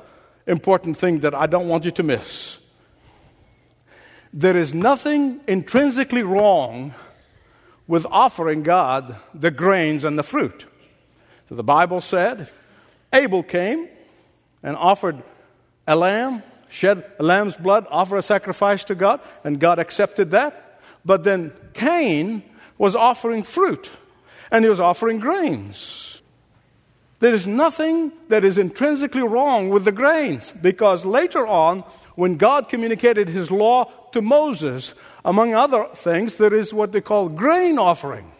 important 0.47 0.97
thing 0.97 1.19
that 1.19 1.35
I 1.35 1.45
don't 1.45 1.67
want 1.67 1.85
you 1.85 1.91
to 1.91 2.03
miss. 2.03 2.57
There 4.33 4.57
is 4.57 4.73
nothing 4.73 5.41
intrinsically 5.47 6.23
wrong 6.23 6.93
with 7.87 8.05
offering 8.09 8.63
God 8.63 9.15
the 9.33 9.51
grains 9.51 10.05
and 10.05 10.17
the 10.17 10.23
fruit. 10.23 10.65
So 11.47 11.55
the 11.55 11.63
Bible 11.63 12.01
said 12.01 12.49
Abel 13.11 13.41
came 13.41 13.89
and 14.63 14.75
offered 14.75 15.21
a 15.87 15.95
lamb, 15.95 16.43
shed 16.69 17.03
a 17.19 17.23
lamb's 17.23 17.55
blood, 17.55 17.87
offer 17.89 18.17
a 18.17 18.21
sacrifice 18.21 18.83
to 18.85 18.95
God, 18.95 19.19
and 19.43 19.59
God 19.59 19.79
accepted 19.79 20.31
that. 20.31 20.81
But 21.03 21.23
then 21.23 21.53
Cain 21.73 22.43
was 22.77 22.95
offering 22.95 23.43
fruit, 23.43 23.89
and 24.51 24.63
he 24.63 24.69
was 24.69 24.79
offering 24.79 25.19
grains. 25.19 26.21
There 27.19 27.33
is 27.33 27.45
nothing 27.45 28.13
that 28.29 28.45
is 28.45 28.57
intrinsically 28.57 29.23
wrong 29.23 29.69
with 29.69 29.83
the 29.83 29.91
grains, 29.91 30.53
because 30.53 31.05
later 31.05 31.45
on, 31.45 31.81
when 32.15 32.35
God 32.37 32.69
communicated 32.69 33.27
his 33.27 33.51
law 33.51 33.91
to 34.11 34.21
Moses, 34.21 34.93
among 35.25 35.53
other 35.53 35.87
things, 35.95 36.37
there 36.37 36.53
is 36.53 36.73
what 36.73 36.91
they 36.91 37.01
call 37.01 37.27
grain 37.29 37.77
offering. 37.77 38.31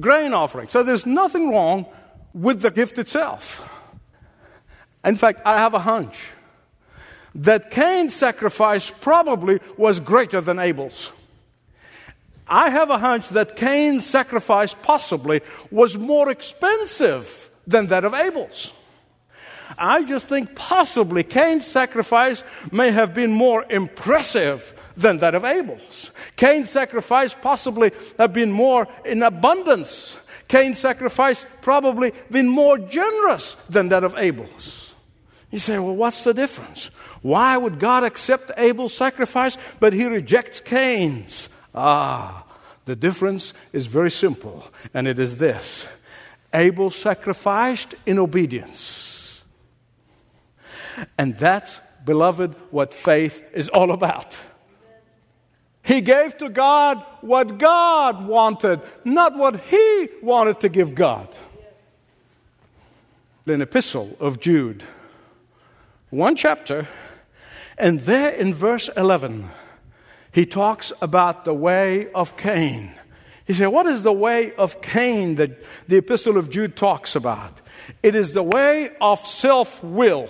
Grain 0.00 0.32
offering. 0.32 0.68
So 0.68 0.82
there's 0.82 1.06
nothing 1.06 1.50
wrong 1.50 1.86
with 2.32 2.62
the 2.62 2.70
gift 2.70 2.98
itself. 2.98 3.67
In 5.04 5.16
fact, 5.16 5.42
I 5.44 5.58
have 5.58 5.74
a 5.74 5.78
hunch 5.78 6.32
that 7.34 7.70
Cain's 7.70 8.14
sacrifice 8.14 8.90
probably 8.90 9.60
was 9.76 10.00
greater 10.00 10.40
than 10.40 10.58
Abel's. 10.58 11.12
I 12.48 12.70
have 12.70 12.90
a 12.90 12.98
hunch 12.98 13.28
that 13.30 13.56
Cain's 13.56 14.06
sacrifice 14.06 14.74
possibly 14.74 15.42
was 15.70 15.98
more 15.98 16.30
expensive 16.30 17.50
than 17.66 17.88
that 17.88 18.04
of 18.04 18.14
Abel's. 18.14 18.72
I 19.76 20.02
just 20.02 20.28
think 20.28 20.54
possibly 20.56 21.22
Cain's 21.22 21.66
sacrifice 21.66 22.42
may 22.72 22.90
have 22.90 23.12
been 23.12 23.32
more 23.32 23.66
impressive 23.68 24.72
than 24.96 25.18
that 25.18 25.34
of 25.34 25.44
Abel's. 25.44 26.10
Cain's 26.36 26.70
sacrifice 26.70 27.34
possibly 27.34 27.92
have 28.18 28.32
been 28.32 28.50
more 28.50 28.88
in 29.04 29.22
abundance. 29.22 30.16
Cain's 30.48 30.78
sacrifice 30.78 31.44
probably 31.60 32.12
been 32.30 32.48
more 32.48 32.78
generous 32.78 33.54
than 33.68 33.90
that 33.90 34.04
of 34.04 34.16
Abel's. 34.16 34.87
You 35.50 35.58
say, 35.58 35.78
well, 35.78 35.96
what's 35.96 36.24
the 36.24 36.34
difference? 36.34 36.90
Why 37.22 37.56
would 37.56 37.78
God 37.78 38.04
accept 38.04 38.52
Abel's 38.56 38.94
sacrifice, 38.94 39.56
but 39.80 39.92
he 39.92 40.04
rejects 40.04 40.60
Cain's? 40.60 41.48
Ah, 41.74 42.44
the 42.84 42.96
difference 42.96 43.54
is 43.72 43.86
very 43.86 44.10
simple, 44.10 44.64
and 44.92 45.08
it 45.08 45.18
is 45.18 45.38
this 45.38 45.88
Abel 46.52 46.90
sacrificed 46.90 47.94
in 48.06 48.18
obedience. 48.18 49.42
And 51.16 51.38
that's, 51.38 51.80
beloved, 52.04 52.54
what 52.70 52.92
faith 52.92 53.42
is 53.52 53.68
all 53.68 53.92
about. 53.92 54.36
He 55.82 56.00
gave 56.02 56.36
to 56.38 56.50
God 56.50 57.02
what 57.22 57.56
God 57.56 58.26
wanted, 58.26 58.80
not 59.04 59.36
what 59.36 59.60
he 59.60 60.08
wanted 60.22 60.60
to 60.60 60.68
give 60.68 60.94
God. 60.94 61.28
An 63.46 63.62
epistle 63.62 64.14
of 64.20 64.40
Jude 64.40 64.84
one 66.10 66.36
chapter, 66.36 66.88
and 67.76 68.00
there 68.00 68.30
in 68.30 68.54
verse 68.54 68.88
11, 68.96 69.50
he 70.32 70.46
talks 70.46 70.92
about 71.02 71.44
the 71.44 71.54
way 71.54 72.10
of 72.12 72.36
Cain. 72.36 72.92
He 73.46 73.52
said, 73.52 73.66
What 73.68 73.86
is 73.86 74.02
the 74.02 74.12
way 74.12 74.52
of 74.54 74.80
Cain 74.80 75.34
that 75.36 75.62
the 75.86 75.98
epistle 75.98 76.38
of 76.38 76.50
Jude 76.50 76.76
talks 76.76 77.14
about? 77.14 77.60
It 78.02 78.14
is 78.14 78.32
the 78.32 78.42
way 78.42 78.90
of 79.00 79.20
self 79.20 79.82
will, 79.82 80.28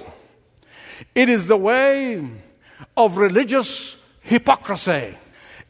it 1.15 1.29
is 1.29 1.47
the 1.47 1.57
way 1.57 2.29
of 2.97 3.17
religious 3.17 3.97
hypocrisy, 4.21 5.17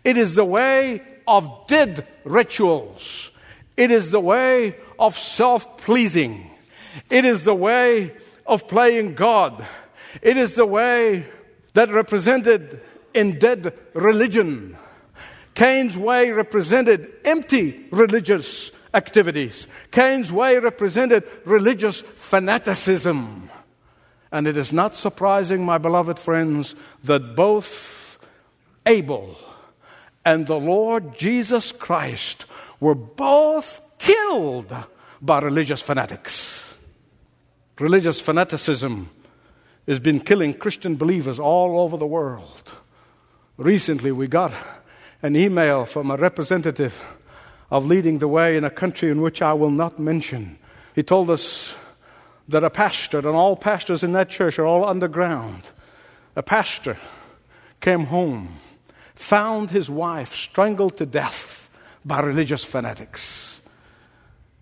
it 0.04 0.16
is 0.16 0.34
the 0.34 0.44
way 0.44 1.02
of 1.26 1.66
dead 1.68 2.06
rituals, 2.24 3.30
it 3.76 3.90
is 3.90 4.10
the 4.10 4.20
way 4.20 4.76
of 4.98 5.18
self 5.18 5.76
pleasing, 5.76 6.50
it 7.10 7.26
is 7.26 7.44
the 7.44 7.54
way 7.54 8.14
of 8.46 8.66
playing 8.66 9.14
God. 9.14 9.66
It 10.22 10.36
is 10.36 10.54
the 10.54 10.66
way 10.66 11.26
that 11.74 11.90
represented 11.90 12.80
in 13.14 13.38
dead 13.38 13.72
religion. 13.94 14.76
Cain's 15.54 15.96
way 15.96 16.30
represented 16.30 17.12
empty 17.24 17.86
religious 17.90 18.70
activities. 18.94 19.66
Cain's 19.90 20.30
way 20.32 20.58
represented 20.58 21.24
religious 21.44 22.00
fanaticism. 22.00 23.50
And 24.30 24.46
it 24.46 24.56
is 24.56 24.72
not 24.72 24.94
surprising, 24.94 25.64
my 25.64 25.78
beloved 25.78 26.18
friends, 26.18 26.74
that 27.04 27.34
both 27.34 28.18
Abel 28.86 29.36
and 30.24 30.46
the 30.46 30.60
Lord 30.60 31.18
Jesus 31.18 31.72
Christ 31.72 32.44
were 32.80 32.94
both 32.94 33.80
killed 33.98 34.74
by 35.20 35.40
religious 35.40 35.82
fanatics. 35.82 36.74
Religious 37.78 38.20
fanaticism 38.20 39.10
has 39.88 39.98
been 39.98 40.20
killing 40.20 40.52
Christian 40.52 40.96
believers 40.96 41.40
all 41.40 41.80
over 41.80 41.96
the 41.96 42.06
world. 42.06 42.72
Recently, 43.56 44.12
we 44.12 44.28
got 44.28 44.52
an 45.22 45.34
email 45.34 45.86
from 45.86 46.10
a 46.10 46.16
representative 46.16 47.04
of 47.70 47.86
leading 47.86 48.18
the 48.18 48.28
way 48.28 48.56
in 48.56 48.64
a 48.64 48.70
country 48.70 49.10
in 49.10 49.22
which 49.22 49.40
I 49.40 49.54
will 49.54 49.70
not 49.70 49.98
mention. 49.98 50.58
He 50.94 51.02
told 51.02 51.30
us 51.30 51.74
that 52.48 52.62
a 52.62 52.70
pastor, 52.70 53.18
and 53.18 53.28
all 53.28 53.56
pastors 53.56 54.04
in 54.04 54.12
that 54.12 54.28
church 54.28 54.58
are 54.58 54.66
all 54.66 54.84
underground, 54.84 55.62
a 56.36 56.42
pastor 56.42 56.98
came 57.80 58.04
home, 58.04 58.60
found 59.14 59.70
his 59.70 59.90
wife 59.90 60.34
strangled 60.34 60.98
to 60.98 61.06
death 61.06 61.70
by 62.04 62.20
religious 62.20 62.62
fanatics. 62.62 63.60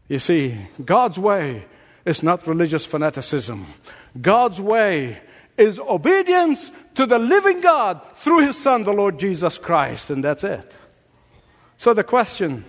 You 0.09 0.21
see, 0.21 0.57
God's 0.85 1.19
way 1.19 1.65
is 2.07 2.23
not 2.23 2.47
religious 2.47 2.87
fanaticism. 2.87 3.67
God's 4.19 4.61
way 4.61 5.21
is 5.59 5.79
obedience 5.81 6.71
to 6.95 7.05
the 7.05 7.19
living 7.19 7.61
God 7.61 8.01
through 8.15 8.47
his 8.47 8.57
Son, 8.57 8.85
the 8.85 8.93
Lord 8.93 9.19
Jesus 9.19 9.59
Christ, 9.59 10.11
and 10.11 10.23
that's 10.23 10.45
it. 10.45 10.77
So 11.77 11.93
the 11.93 12.05
question 12.05 12.65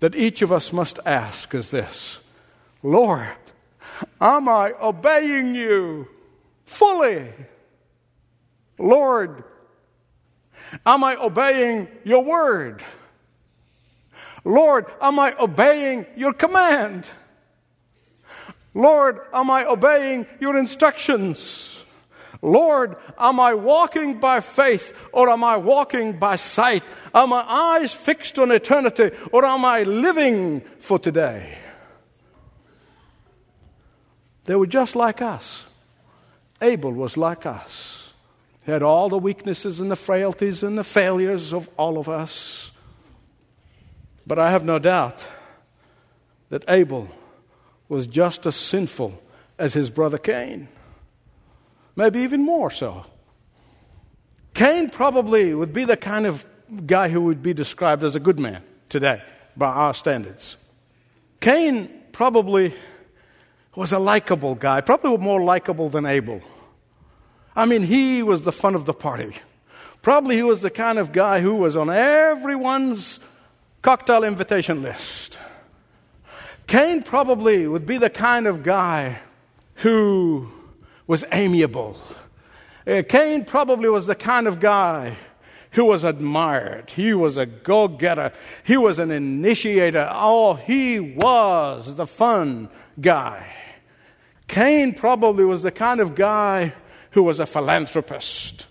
that 0.00 0.14
each 0.14 0.40
of 0.40 0.52
us 0.52 0.72
must 0.72 1.00
ask 1.04 1.54
is 1.54 1.70
this 1.70 2.20
Lord, 2.82 3.26
am 4.20 4.48
I 4.48 4.72
obeying 4.80 5.54
you 5.54 6.08
fully? 6.64 7.32
Lord, 8.78 9.44
am 10.86 11.02
I 11.04 11.16
obeying 11.16 11.88
your 12.04 12.22
word? 12.22 12.84
Lord, 14.44 14.86
am 15.00 15.18
I 15.18 15.34
obeying 15.40 16.06
your 16.16 16.32
command? 16.34 17.08
Lord, 18.74 19.20
am 19.32 19.50
I 19.50 19.64
obeying 19.64 20.26
your 20.40 20.58
instructions? 20.58 21.70
Lord, 22.42 22.96
am 23.16 23.40
I 23.40 23.54
walking 23.54 24.20
by 24.20 24.40
faith 24.40 24.94
or 25.12 25.30
am 25.30 25.42
I 25.42 25.56
walking 25.56 26.18
by 26.18 26.36
sight? 26.36 26.82
Are 27.14 27.26
my 27.26 27.40
eyes 27.40 27.94
fixed 27.94 28.38
on 28.38 28.50
eternity 28.50 29.12
or 29.32 29.46
am 29.46 29.64
I 29.64 29.84
living 29.84 30.60
for 30.78 30.98
today? 30.98 31.56
They 34.44 34.56
were 34.56 34.66
just 34.66 34.94
like 34.94 35.22
us. 35.22 35.64
Abel 36.60 36.92
was 36.92 37.16
like 37.16 37.46
us. 37.46 38.12
He 38.66 38.72
had 38.72 38.82
all 38.82 39.08
the 39.08 39.18
weaknesses 39.18 39.80
and 39.80 39.90
the 39.90 39.96
frailties 39.96 40.62
and 40.62 40.76
the 40.76 40.84
failures 40.84 41.54
of 41.54 41.70
all 41.78 41.98
of 41.98 42.08
us. 42.08 42.72
But 44.26 44.38
I 44.38 44.50
have 44.50 44.64
no 44.64 44.78
doubt 44.78 45.26
that 46.50 46.64
Abel 46.68 47.08
was 47.88 48.06
just 48.06 48.46
as 48.46 48.56
sinful 48.56 49.20
as 49.58 49.74
his 49.74 49.90
brother 49.90 50.18
Cain. 50.18 50.68
Maybe 51.96 52.20
even 52.20 52.42
more 52.42 52.70
so. 52.70 53.06
Cain 54.54 54.88
probably 54.90 55.54
would 55.54 55.72
be 55.72 55.84
the 55.84 55.96
kind 55.96 56.26
of 56.26 56.46
guy 56.86 57.08
who 57.08 57.20
would 57.22 57.42
be 57.42 57.52
described 57.52 58.04
as 58.04 58.16
a 58.16 58.20
good 58.20 58.38
man 58.38 58.62
today 58.88 59.22
by 59.56 59.66
our 59.66 59.94
standards. 59.94 60.56
Cain 61.40 61.90
probably 62.12 62.74
was 63.74 63.92
a 63.92 63.98
likable 63.98 64.54
guy, 64.54 64.80
probably 64.80 65.16
more 65.16 65.42
likable 65.42 65.88
than 65.88 66.06
Abel. 66.06 66.40
I 67.56 67.66
mean, 67.66 67.82
he 67.82 68.22
was 68.22 68.42
the 68.42 68.52
fun 68.52 68.74
of 68.74 68.84
the 68.84 68.94
party. 68.94 69.36
Probably 70.02 70.36
he 70.36 70.42
was 70.42 70.62
the 70.62 70.70
kind 70.70 70.98
of 70.98 71.12
guy 71.12 71.40
who 71.40 71.54
was 71.54 71.76
on 71.76 71.90
everyone's 71.90 73.20
cocktail 73.82 74.24
invitation 74.24 74.82
list. 74.82 75.38
Cain 76.66 77.02
probably 77.02 77.66
would 77.66 77.86
be 77.86 77.98
the 77.98 78.10
kind 78.10 78.46
of 78.46 78.62
guy 78.62 79.18
who 79.76 80.50
was 81.06 81.24
amiable. 81.32 81.96
Uh, 82.86 83.02
Cain 83.08 83.44
probably 83.44 83.88
was 83.88 84.06
the 84.06 84.14
kind 84.14 84.46
of 84.46 84.60
guy 84.60 85.16
who 85.72 85.84
was 85.84 86.04
admired. 86.04 86.90
He 86.90 87.12
was 87.14 87.36
a 87.36 87.46
go 87.46 87.88
getter. 87.88 88.32
He 88.62 88.76
was 88.76 88.98
an 88.98 89.10
initiator. 89.10 90.08
Oh, 90.10 90.54
he 90.54 91.00
was 91.00 91.96
the 91.96 92.06
fun 92.06 92.68
guy. 93.00 93.46
Cain 94.46 94.92
probably 94.92 95.44
was 95.44 95.62
the 95.62 95.72
kind 95.72 96.00
of 96.00 96.14
guy 96.14 96.74
who 97.10 97.22
was 97.22 97.40
a 97.40 97.46
philanthropist. 97.46 98.66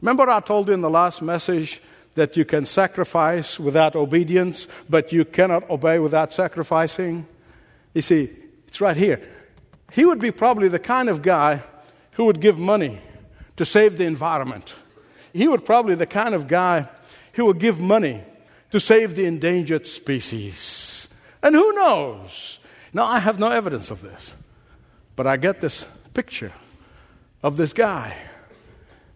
Remember, 0.00 0.28
I 0.28 0.40
told 0.40 0.68
you 0.68 0.74
in 0.74 0.80
the 0.80 0.90
last 0.90 1.22
message 1.22 1.80
that 2.14 2.36
you 2.36 2.44
can 2.44 2.64
sacrifice 2.66 3.58
without 3.58 3.96
obedience, 3.96 4.68
but 4.88 5.12
you 5.12 5.24
cannot 5.24 5.68
obey 5.70 5.98
without 5.98 6.32
sacrificing? 6.32 7.26
You 7.94 8.02
see, 8.02 8.30
it's 8.68 8.80
right 8.80 8.96
here. 8.96 9.20
He 9.92 10.04
would 10.04 10.18
be 10.18 10.30
probably 10.30 10.68
the 10.68 10.78
kind 10.78 11.08
of 11.08 11.22
guy 11.22 11.62
who 12.12 12.24
would 12.24 12.40
give 12.40 12.58
money 12.58 13.00
to 13.56 13.64
save 13.64 13.98
the 13.98 14.04
environment. 14.04 14.74
He 15.32 15.48
would 15.48 15.64
probably 15.64 15.94
the 15.94 16.06
kind 16.06 16.34
of 16.34 16.48
guy 16.48 16.88
who 17.34 17.46
would 17.46 17.58
give 17.58 17.80
money 17.80 18.22
to 18.70 18.80
save 18.80 19.14
the 19.16 19.24
endangered 19.24 19.86
species. 19.86 21.08
And 21.42 21.54
who 21.54 21.72
knows? 21.72 22.58
Now, 22.92 23.04
I 23.04 23.18
have 23.18 23.38
no 23.38 23.50
evidence 23.50 23.90
of 23.90 24.02
this, 24.02 24.34
but 25.16 25.26
I 25.26 25.36
get 25.36 25.60
this 25.60 25.86
picture 26.14 26.52
of 27.42 27.56
this 27.56 27.72
guy 27.72 28.16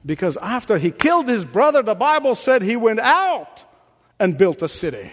because 0.07 0.37
after 0.39 0.79
he 0.79 0.93
killed 0.93 1.29
his 1.29 1.45
brother, 1.45 1.83
the 1.83 1.95
Bible 1.95 2.37
said 2.37 2.63
he 2.63 2.77
went 2.77 3.01
out 3.01 3.65
and 4.21 4.39
built 4.39 4.63
a 4.63 4.69
city. 4.69 5.11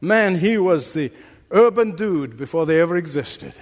Man, 0.00 0.36
he 0.36 0.56
was 0.56 0.92
the 0.92 1.10
urban 1.50 1.96
dude 1.96 2.36
before 2.36 2.64
they 2.64 2.80
ever 2.80 2.96
existed. 2.96 3.52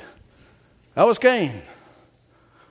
That 0.94 1.06
was 1.06 1.18
Cain. 1.18 1.62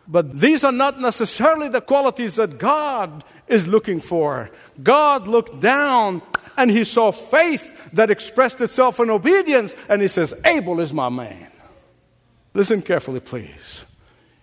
But 0.07 0.39
these 0.39 0.63
are 0.63 0.71
not 0.71 0.99
necessarily 0.99 1.69
the 1.69 1.81
qualities 1.81 2.35
that 2.35 2.57
God 2.57 3.23
is 3.47 3.67
looking 3.67 3.99
for. 3.99 4.51
God 4.81 5.27
looked 5.27 5.59
down 5.59 6.21
and 6.57 6.69
he 6.69 6.83
saw 6.83 7.11
faith 7.11 7.93
that 7.93 8.11
expressed 8.11 8.61
itself 8.61 8.99
in 8.99 9.09
obedience, 9.09 9.73
and 9.87 10.01
he 10.01 10.07
says, 10.07 10.33
Abel 10.45 10.81
is 10.81 10.91
my 10.91 11.09
man. 11.09 11.47
Listen 12.53 12.81
carefully, 12.81 13.21
please. 13.21 13.85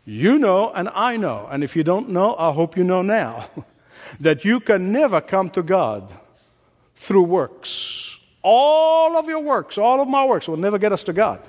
You 0.08 0.38
know, 0.38 0.72
and 0.72 0.88
I 0.94 1.18
know, 1.18 1.46
and 1.50 1.62
if 1.62 1.76
you 1.76 1.84
don't 1.84 2.08
know, 2.08 2.34
I 2.34 2.50
hope 2.52 2.78
you 2.78 2.82
know 2.82 3.02
now, 3.02 3.44
that 4.20 4.42
you 4.42 4.58
can 4.58 4.90
never 4.90 5.20
come 5.20 5.50
to 5.50 5.62
God 5.62 6.10
through 6.96 7.24
works. 7.24 8.18
All 8.40 9.18
of 9.18 9.26
your 9.26 9.40
works, 9.40 9.76
all 9.76 10.00
of 10.00 10.08
my 10.08 10.24
works 10.24 10.48
will 10.48 10.56
never 10.56 10.78
get 10.78 10.94
us 10.94 11.04
to 11.04 11.12
God. 11.12 11.46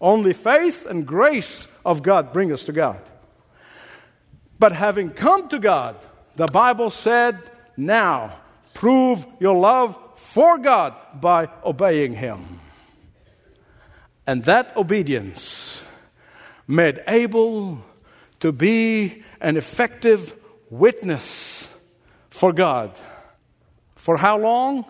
Only 0.00 0.32
faith 0.32 0.86
and 0.86 1.04
grace 1.04 1.66
of 1.84 2.04
God 2.04 2.32
bring 2.32 2.52
us 2.52 2.62
to 2.66 2.72
God. 2.72 3.00
But 4.60 4.70
having 4.70 5.10
come 5.10 5.48
to 5.48 5.58
God, 5.58 5.96
the 6.36 6.46
Bible 6.46 6.88
said, 6.88 7.36
now 7.76 8.38
prove 8.74 9.26
your 9.40 9.58
love 9.58 9.98
for 10.14 10.56
God 10.56 10.94
by 11.20 11.48
obeying 11.64 12.14
Him. 12.14 12.60
And 14.24 14.44
that 14.44 14.76
obedience 14.76 15.71
made 16.66 17.02
Abel 17.06 17.82
to 18.40 18.52
be 18.52 19.22
an 19.40 19.56
effective 19.56 20.34
witness 20.70 21.68
for 22.30 22.52
God. 22.52 22.98
For 23.94 24.16
how 24.16 24.38
long? 24.38 24.84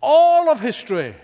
All 0.00 0.50
of 0.50 0.60
history, 0.60 1.14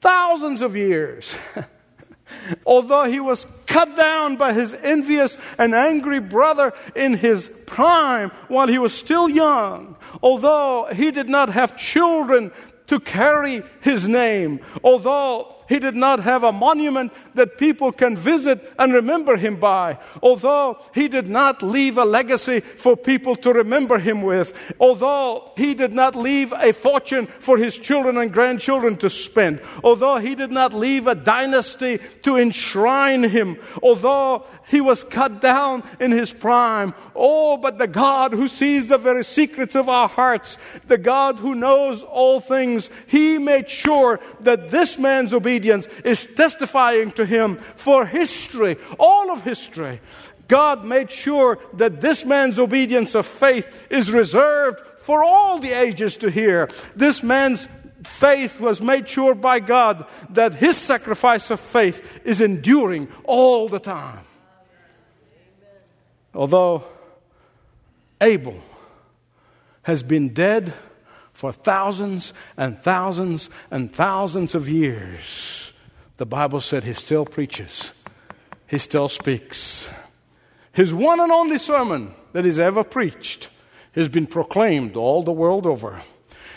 thousands 0.00 0.62
of 0.62 0.74
years. 0.74 1.38
Although 2.66 3.04
he 3.04 3.20
was 3.20 3.46
cut 3.66 3.96
down 3.96 4.36
by 4.36 4.52
his 4.52 4.74
envious 4.74 5.38
and 5.58 5.74
angry 5.74 6.20
brother 6.20 6.72
in 6.94 7.14
his 7.14 7.48
prime 7.66 8.30
while 8.48 8.68
he 8.68 8.78
was 8.78 8.92
still 8.92 9.28
young, 9.28 9.96
although 10.22 10.88
he 10.92 11.10
did 11.10 11.28
not 11.28 11.50
have 11.50 11.76
children 11.76 12.52
to 12.88 13.00
carry 13.00 13.62
his 13.80 14.08
name, 14.08 14.60
although 14.82 15.54
he 15.68 15.78
did 15.78 15.94
not 15.94 16.20
have 16.20 16.44
a 16.44 16.52
monument 16.52 17.12
that 17.34 17.58
people 17.58 17.92
can 17.92 18.16
visit 18.16 18.72
and 18.78 18.92
remember 18.94 19.36
him 19.36 19.56
by. 19.56 19.98
Although 20.22 20.78
he 20.94 21.08
did 21.08 21.28
not 21.28 21.62
leave 21.62 21.98
a 21.98 22.06
legacy 22.06 22.60
for 22.60 22.96
people 22.96 23.36
to 23.36 23.52
remember 23.52 23.98
him 23.98 24.22
with. 24.22 24.74
Although 24.80 25.52
he 25.56 25.74
did 25.74 25.92
not 25.92 26.16
leave 26.16 26.52
a 26.54 26.72
fortune 26.72 27.26
for 27.26 27.58
his 27.58 27.76
children 27.76 28.16
and 28.16 28.32
grandchildren 28.32 28.96
to 28.96 29.10
spend. 29.10 29.60
Although 29.84 30.16
he 30.16 30.34
did 30.34 30.50
not 30.50 30.72
leave 30.72 31.06
a 31.06 31.14
dynasty 31.14 31.98
to 32.22 32.36
enshrine 32.36 33.24
him. 33.24 33.58
Although 33.82 34.46
he 34.68 34.80
was 34.80 35.04
cut 35.04 35.40
down 35.40 35.82
in 35.98 36.10
his 36.10 36.32
prime. 36.32 36.94
Oh, 37.14 37.56
but 37.56 37.78
the 37.78 37.86
God 37.86 38.32
who 38.32 38.48
sees 38.48 38.88
the 38.88 38.98
very 38.98 39.24
secrets 39.24 39.74
of 39.74 39.88
our 39.88 40.08
hearts, 40.08 40.58
the 40.86 40.98
God 40.98 41.38
who 41.38 41.54
knows 41.54 42.02
all 42.02 42.40
things, 42.40 42.90
he 43.06 43.38
made 43.38 43.68
sure 43.68 44.20
that 44.40 44.70
this 44.70 44.98
man's 44.98 45.34
obedience 45.34 45.86
is 46.04 46.26
testifying 46.26 47.10
to 47.12 47.24
him 47.24 47.56
for 47.76 48.06
history, 48.06 48.76
all 48.98 49.30
of 49.30 49.42
history. 49.42 50.00
God 50.48 50.84
made 50.84 51.10
sure 51.10 51.58
that 51.74 52.00
this 52.00 52.24
man's 52.24 52.58
obedience 52.58 53.14
of 53.14 53.26
faith 53.26 53.86
is 53.90 54.10
reserved 54.10 54.80
for 54.98 55.22
all 55.22 55.58
the 55.58 55.72
ages 55.72 56.16
to 56.18 56.30
hear. 56.30 56.68
This 56.96 57.22
man's 57.22 57.68
faith 58.04 58.60
was 58.60 58.80
made 58.80 59.08
sure 59.08 59.34
by 59.34 59.60
God 59.60 60.06
that 60.30 60.54
his 60.54 60.76
sacrifice 60.76 61.50
of 61.50 61.60
faith 61.60 62.20
is 62.24 62.40
enduring 62.40 63.08
all 63.24 63.68
the 63.68 63.78
time. 63.78 64.20
Although 66.34 66.84
Abel 68.20 68.60
has 69.82 70.02
been 70.02 70.30
dead 70.30 70.72
for 71.32 71.52
thousands 71.52 72.32
and 72.56 72.82
thousands 72.82 73.48
and 73.70 73.92
thousands 73.92 74.54
of 74.54 74.68
years, 74.68 75.72
the 76.16 76.26
Bible 76.26 76.60
said 76.60 76.84
he 76.84 76.92
still 76.92 77.24
preaches, 77.24 77.92
he 78.66 78.78
still 78.78 79.08
speaks. 79.08 79.88
His 80.72 80.92
one 80.92 81.20
and 81.20 81.32
only 81.32 81.58
sermon 81.58 82.14
that 82.32 82.44
he's 82.44 82.58
ever 82.58 82.84
preached 82.84 83.50
has 83.92 84.08
been 84.08 84.26
proclaimed 84.26 84.96
all 84.96 85.22
the 85.22 85.32
world 85.32 85.66
over. 85.66 86.02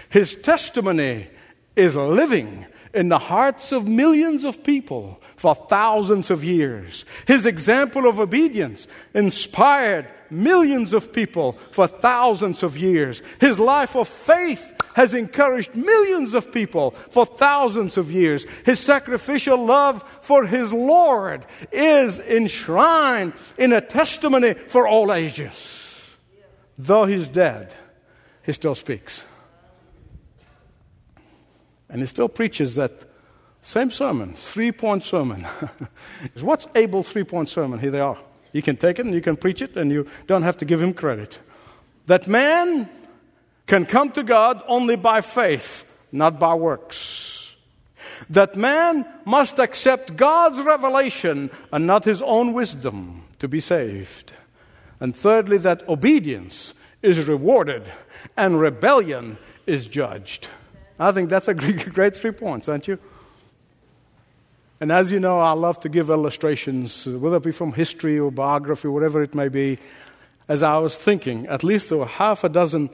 His 0.10 0.36
testimony 0.36 1.28
is 1.76 1.96
living 1.96 2.66
in 2.94 3.10
the 3.10 3.20
hearts 3.20 3.72
of 3.72 3.88
millions 3.88 4.44
of 4.44 4.64
people 4.64 5.22
for 5.36 5.56
thousands 5.56 6.30
of 6.30 6.44
years. 6.44 7.06
His 7.26 7.46
example 7.46 8.08
of 8.08 8.20
obedience 8.20 8.88
inspired 9.14 10.08
millions 10.30 10.94
of 10.94 11.12
people 11.14 11.58
for 11.72 11.88
thousands 11.88 12.64
of 12.64 12.78
years. 12.78 13.22
His 13.40 13.60
life 13.60 13.96
of 13.96 14.08
faith 14.08 14.74
has 14.96 15.14
encouraged 15.14 15.76
millions 15.76 16.34
of 16.34 16.52
people 16.52 16.92
for 17.10 17.26
thousands 17.26 17.98
of 17.98 18.12
years. 18.12 18.46
His 18.66 18.80
sacrificial 18.80 19.64
love 19.64 20.04
for 20.22 20.46
his 20.46 20.74
Lord 20.74 21.46
is 21.72 22.20
enshrined 22.20 23.34
in 23.58 23.74
a 23.74 23.82
testimony 23.82 24.54
for 24.54 24.88
all 24.88 25.14
ages. 25.14 26.18
Though 26.78 27.06
he's 27.06 27.28
dead, 27.28 27.74
he 28.44 28.54
still 28.54 28.76
speaks. 28.76 29.24
And 31.92 32.00
he 32.00 32.08
still 32.08 32.30
preaches 32.30 32.76
that 32.76 32.92
same 33.62 33.92
sermon, 33.92 34.34
three 34.34 34.72
point 34.72 35.04
sermon. 35.04 35.46
What's 36.42 36.68
Abel's 36.74 37.10
three 37.10 37.26
point 37.26 37.50
sermon? 37.50 37.80
Here 37.80 37.92
they 37.92 38.00
are. 38.00 38.18
You 38.54 38.62
can 38.62 38.78
take 38.78 38.98
it 38.98 39.06
and 39.06 39.14
you 39.14 39.22
can 39.22 39.38
preach 39.38 39.62
it, 39.62 39.78
and 39.78 39.92
you 39.92 40.08
don't 40.26 40.42
have 40.42 40.58
to 40.58 40.66
give 40.66 40.82
him 40.82 40.94
credit. 40.94 41.40
That 42.08 42.28
man 42.28 42.90
can 43.68 43.86
come 43.86 44.12
to 44.12 44.24
God 44.24 44.64
only 44.68 44.96
by 44.96 45.22
faith, 45.22 45.86
not 46.12 46.40
by 46.40 46.56
works. 46.56 47.56
That 48.30 48.56
man 48.56 49.06
must 49.26 49.60
accept 49.60 50.16
God's 50.16 50.60
revelation 50.60 51.52
and 51.72 51.88
not 51.88 52.06
his 52.06 52.22
own 52.22 52.54
wisdom 52.54 53.24
to 53.40 53.48
be 53.48 53.60
saved. 53.60 54.34
And 55.00 55.16
thirdly, 55.16 55.58
that 55.60 55.88
obedience 55.88 56.74
is 57.02 57.28
rewarded 57.28 57.84
and 58.38 58.60
rebellion 58.60 59.38
is 59.66 59.88
judged. 59.88 60.48
I 61.02 61.12
think 61.12 61.30
that's 61.32 61.48
a 61.48 61.54
great 61.94 62.16
three 62.16 62.32
points, 62.32 62.70
aren't 62.70 62.88
you? 62.88 63.00
And 64.80 64.92
as 64.92 65.12
you 65.12 65.20
know, 65.20 65.40
I 65.40 65.52
love 65.52 65.80
to 65.82 65.90
give 65.90 66.10
illustrations, 66.10 67.08
whether 67.08 67.38
it 67.38 67.44
be 67.44 67.52
from 67.52 67.74
history 67.74 68.20
or 68.20 68.32
biography, 68.32 68.88
whatever 68.88 69.22
it 69.22 69.34
may 69.34 69.48
be. 69.48 69.80
As 70.48 70.64
I 70.64 70.78
was 70.78 70.98
thinking, 70.98 71.48
at 71.48 71.64
least 71.64 71.90
there 71.90 71.98
were 71.98 72.06
half 72.06 72.44
a 72.44 72.50
dozen 72.50 72.90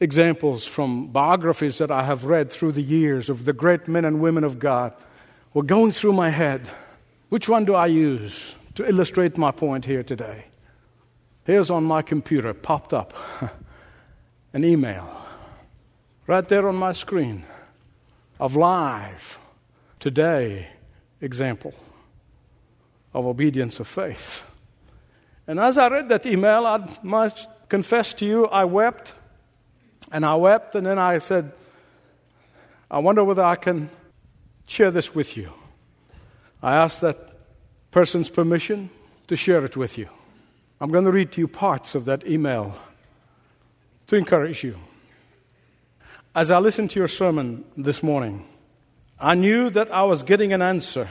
examples 0.00 0.66
from 0.66 1.08
biographies 1.08 1.78
that 1.78 1.90
I 1.90 2.02
have 2.02 2.24
read 2.24 2.50
through 2.50 2.72
the 2.72 2.82
years 2.82 3.30
of 3.30 3.46
the 3.46 3.52
great 3.52 3.88
men 3.88 4.04
and 4.04 4.20
women 4.20 4.44
of 4.44 4.58
God 4.58 4.92
were 5.54 5.62
going 5.62 5.92
through 5.92 6.12
my 6.12 6.30
head. 6.30 6.68
Which 7.30 7.48
one 7.48 7.64
do 7.64 7.74
I 7.74 7.86
use 7.86 8.54
to 8.74 8.86
illustrate 8.86 9.38
my 9.38 9.50
point 9.50 9.86
here 9.86 10.02
today? 10.02 10.44
Here's 11.44 11.70
on 11.70 11.84
my 11.84 12.02
computer, 12.02 12.52
popped 12.52 12.92
up 12.92 13.14
an 14.52 14.64
email 14.64 15.25
right 16.26 16.48
there 16.48 16.68
on 16.68 16.76
my 16.76 16.92
screen 16.92 17.44
of 18.40 18.56
live 18.56 19.38
today 20.00 20.68
example 21.20 21.74
of 23.14 23.24
obedience 23.26 23.80
of 23.80 23.86
faith. 23.86 24.48
And 25.46 25.60
as 25.60 25.78
I 25.78 25.88
read 25.88 26.08
that 26.08 26.26
email, 26.26 26.66
I 26.66 26.86
must 27.02 27.48
confess 27.68 28.12
to 28.14 28.26
you, 28.26 28.46
I 28.46 28.64
wept. 28.64 29.14
And 30.12 30.24
I 30.24 30.34
wept, 30.36 30.74
and 30.74 30.86
then 30.86 30.98
I 30.98 31.18
said, 31.18 31.52
I 32.90 32.98
wonder 32.98 33.24
whether 33.24 33.42
I 33.42 33.56
can 33.56 33.90
share 34.66 34.90
this 34.90 35.14
with 35.14 35.36
you. 35.36 35.52
I 36.62 36.76
asked 36.76 37.00
that 37.00 37.32
person's 37.90 38.28
permission 38.28 38.90
to 39.26 39.36
share 39.36 39.64
it 39.64 39.76
with 39.76 39.98
you. 39.98 40.08
I'm 40.80 40.90
going 40.90 41.04
to 41.04 41.10
read 41.10 41.32
to 41.32 41.40
you 41.40 41.48
parts 41.48 41.94
of 41.94 42.04
that 42.04 42.26
email 42.26 42.76
to 44.08 44.16
encourage 44.16 44.62
you. 44.62 44.76
As 46.36 46.50
I 46.50 46.58
listened 46.58 46.90
to 46.90 46.98
your 46.98 47.08
sermon 47.08 47.64
this 47.78 48.02
morning, 48.02 48.46
I 49.18 49.34
knew 49.34 49.70
that 49.70 49.90
I 49.90 50.02
was 50.02 50.22
getting 50.22 50.52
an 50.52 50.60
answer 50.60 51.08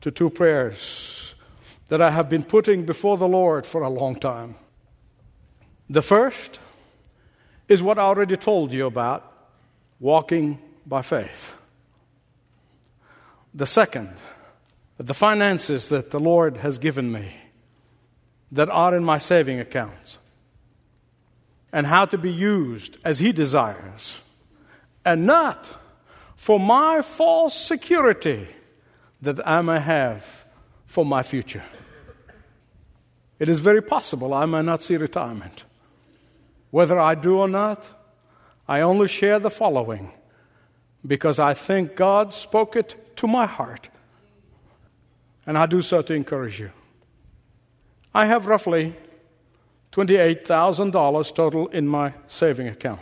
to 0.00 0.10
two 0.10 0.30
prayers 0.30 1.34
that 1.88 2.00
I 2.00 2.10
have 2.10 2.30
been 2.30 2.44
putting 2.44 2.86
before 2.86 3.18
the 3.18 3.28
Lord 3.28 3.66
for 3.66 3.82
a 3.82 3.90
long 3.90 4.14
time. 4.14 4.54
The 5.90 6.00
first 6.00 6.60
is 7.68 7.82
what 7.82 7.98
I 7.98 8.04
already 8.04 8.38
told 8.38 8.72
you 8.72 8.86
about 8.86 9.30
walking 10.00 10.58
by 10.86 11.02
faith. 11.02 11.54
The 13.52 13.66
second, 13.66 14.14
the 14.96 15.12
finances 15.12 15.90
that 15.90 16.10
the 16.10 16.20
Lord 16.20 16.56
has 16.56 16.78
given 16.78 17.12
me 17.12 17.34
that 18.50 18.70
are 18.70 18.96
in 18.96 19.04
my 19.04 19.18
saving 19.18 19.60
accounts 19.60 20.16
and 21.70 21.86
how 21.86 22.06
to 22.06 22.16
be 22.16 22.32
used 22.32 22.96
as 23.04 23.18
He 23.18 23.32
desires 23.32 24.22
and 25.08 25.24
not 25.24 25.70
for 26.36 26.60
my 26.60 27.00
false 27.00 27.58
security 27.58 28.46
that 29.22 29.40
I 29.48 29.62
may 29.62 29.80
have 29.80 30.44
for 30.84 31.04
my 31.04 31.22
future. 31.22 31.64
It 33.38 33.48
is 33.48 33.58
very 33.60 33.80
possible 33.80 34.34
I 34.34 34.44
may 34.44 34.62
not 34.62 34.82
see 34.82 34.98
retirement. 34.98 35.64
Whether 36.70 36.98
I 36.98 37.14
do 37.14 37.38
or 37.38 37.48
not, 37.48 37.88
I 38.68 38.82
only 38.82 39.08
share 39.08 39.38
the 39.38 39.50
following 39.50 40.12
because 41.06 41.38
I 41.38 41.54
think 41.54 41.96
God 41.96 42.34
spoke 42.34 42.76
it 42.76 43.16
to 43.16 43.26
my 43.26 43.46
heart. 43.46 43.88
And 45.46 45.56
I 45.56 45.64
do 45.64 45.80
so 45.80 46.02
to 46.02 46.12
encourage 46.12 46.60
you. 46.60 46.70
I 48.14 48.26
have 48.26 48.46
roughly 48.46 48.94
$28,000 49.92 51.34
total 51.34 51.68
in 51.68 51.88
my 51.88 52.12
saving 52.26 52.68
account. 52.68 53.00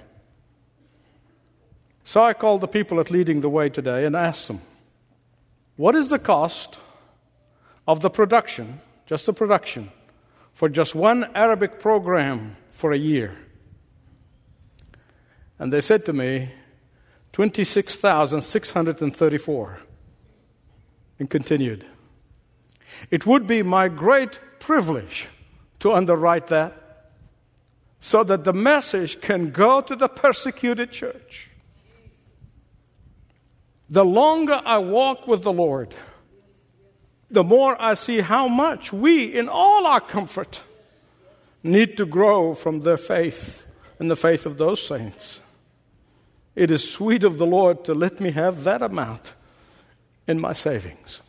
So 2.07 2.23
I 2.23 2.33
called 2.35 2.61
the 2.61 2.69
people 2.69 3.01
at 3.01 3.11
Leading 3.11 3.41
the 3.41 3.49
Way 3.49 3.69
today 3.69 4.05
and 4.05 4.15
asked 4.15 4.47
them, 4.47 4.61
What 5.75 5.97
is 5.97 6.11
the 6.11 6.21
cost 6.21 6.79
of 7.89 8.01
the 8.01 8.11
production, 8.11 8.81
just 9.07 9.27
the 9.27 9.33
production, 9.33 9.91
for 10.53 10.69
just 10.69 10.95
one 10.95 11.29
Arabic 11.35 11.81
program 11.81 12.59
for 12.69 12.93
a 12.93 12.97
year? 12.97 13.37
And 15.59 15.73
they 15.73 15.81
said 15.81 16.07
to 16.07 16.13
me, 16.13 16.53
26,634. 17.33 19.81
And 21.19 21.29
continued, 21.29 21.85
It 23.11 23.27
would 23.27 23.49
be 23.49 23.65
my 23.65 23.89
great 23.89 24.39
privilege 24.61 25.27
to 25.81 25.93
underwrite 25.93 26.47
that 26.47 27.11
so 27.99 28.23
that 28.23 28.45
the 28.45 28.53
message 28.53 29.21
can 29.21 29.51
go 29.51 29.81
to 29.81 29.97
the 29.97 30.07
persecuted 30.07 30.93
church. 30.93 31.51
The 33.89 34.05
longer 34.05 34.61
I 34.65 34.79
walk 34.79 35.27
with 35.27 35.43
the 35.43 35.53
Lord, 35.53 35.95
the 37.31 37.45
more 37.45 37.81
I 37.81 37.95
see 37.95 38.21
how 38.21 38.49
much 38.49 38.93
we, 38.93 39.25
in 39.25 39.49
all 39.49 39.87
our 39.87 40.01
comfort, 40.01 40.63
need 41.63 41.97
to 41.97 42.07
grow 42.07 42.55
from 42.55 42.81
their 42.81 42.97
faith 42.97 43.67
and 43.99 44.11
the 44.11 44.17
faith 44.17 44.47
of 44.47 44.59
those 44.59 44.85
saints. 44.85 45.41
It 46.55 46.71
is 46.71 46.89
sweet 46.89 47.23
of 47.23 47.39
the 47.39 47.47
Lord 47.47 47.85
to 47.85 47.95
let 47.95 48.21
me 48.21 48.31
have 48.31 48.65
that 48.65 48.83
amount 48.83 49.35
in 50.27 50.41
my 50.41 50.53
savings. 50.53 51.21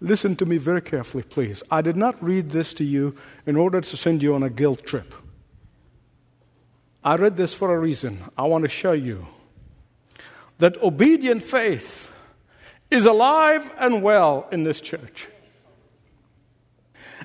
Listen 0.00 0.34
to 0.36 0.46
me 0.46 0.56
very 0.56 0.82
carefully, 0.82 1.22
please. 1.22 1.62
I 1.70 1.80
did 1.80 1.96
not 1.96 2.22
read 2.22 2.50
this 2.50 2.74
to 2.74 2.84
you 2.84 3.14
in 3.46 3.56
order 3.56 3.80
to 3.80 3.96
send 3.96 4.22
you 4.22 4.34
on 4.34 4.42
a 4.42 4.50
guilt 4.50 4.84
trip. 4.84 5.14
I 7.04 7.14
read 7.16 7.36
this 7.36 7.54
for 7.54 7.74
a 7.74 7.78
reason. 7.78 8.24
I 8.36 8.42
want 8.42 8.62
to 8.62 8.68
show 8.68 8.92
you 8.92 9.26
that 10.62 10.80
obedient 10.80 11.42
faith 11.42 12.14
is 12.88 13.04
alive 13.04 13.68
and 13.80 14.00
well 14.00 14.46
in 14.52 14.62
this 14.62 14.80
church. 14.80 15.26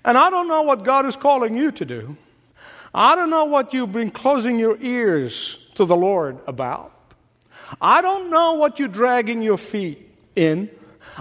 And 0.04 0.18
I 0.18 0.32
don't 0.32 0.48
know 0.48 0.64
what 0.64 0.84
God 0.84 1.06
is 1.06 1.16
calling 1.16 1.56
you 1.56 1.72
to 1.74 1.86
do. 1.86 2.18
I 2.96 3.14
don't 3.14 3.30
know 3.30 3.46
what 3.46 3.76
you've 3.76 3.92
been 3.92 4.10
closing 4.10 4.58
your 4.58 4.76
ears 4.82 5.70
to 5.76 5.86
the 5.86 5.96
Lord 5.96 6.40
about. 6.48 6.92
I 7.80 8.02
don't 8.02 8.32
know 8.32 8.56
what 8.56 8.80
you're 8.80 8.88
dragging 8.88 9.44
your 9.44 9.60
feet 9.60 10.10
in. 10.36 10.72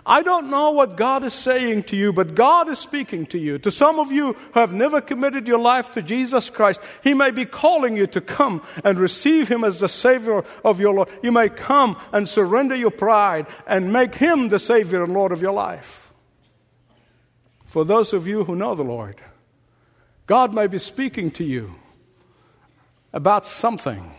I 0.05 0.23
don't 0.23 0.51
know 0.51 0.71
what 0.71 0.97
God 0.97 1.25
is 1.25 1.33
saying 1.33 1.85
to 1.85 1.97
you, 1.97 2.13
but 2.13 2.35
God 2.35 2.69
is 2.69 2.79
speaking 2.79 3.27
to 3.27 3.39
you. 3.39 3.59
To 3.59 3.71
some 3.71 3.99
of 3.99 4.13
you 4.13 4.33
who 4.33 4.61
have 4.61 4.73
never 4.73 5.01
committed 5.01 5.49
your 5.49 5.59
life 5.59 5.93
to 5.93 6.03
Jesus 6.03 6.51
Christ, 6.51 6.81
He 7.03 7.15
may 7.15 7.31
be 7.31 7.45
calling 7.45 7.97
you 7.97 8.07
to 8.09 8.21
come 8.21 8.63
and 8.85 8.99
receive 8.99 9.49
Him 9.49 9.65
as 9.65 9.81
the 9.81 9.89
Savior 9.89 10.45
of 10.65 10.81
your 10.81 10.95
Lord. 10.95 11.09
You 11.23 11.33
may 11.33 11.49
come 11.49 11.97
and 12.13 12.29
surrender 12.29 12.75
your 12.75 12.91
pride 12.91 13.47
and 13.67 13.93
make 13.93 14.17
Him 14.17 14.49
the 14.49 14.59
Savior 14.59 15.03
and 15.03 15.13
Lord 15.13 15.33
of 15.33 15.43
your 15.43 15.53
life. 15.53 16.13
For 17.65 17.85
those 17.85 18.13
of 18.13 18.27
you 18.27 18.45
who 18.45 18.57
know 18.57 18.75
the 18.75 18.83
Lord, 18.83 19.21
God 20.27 20.55
may 20.55 20.67
be 20.67 20.79
speaking 20.79 21.31
to 21.33 21.45
you 21.45 21.75
about 23.13 23.47
something 23.47 24.13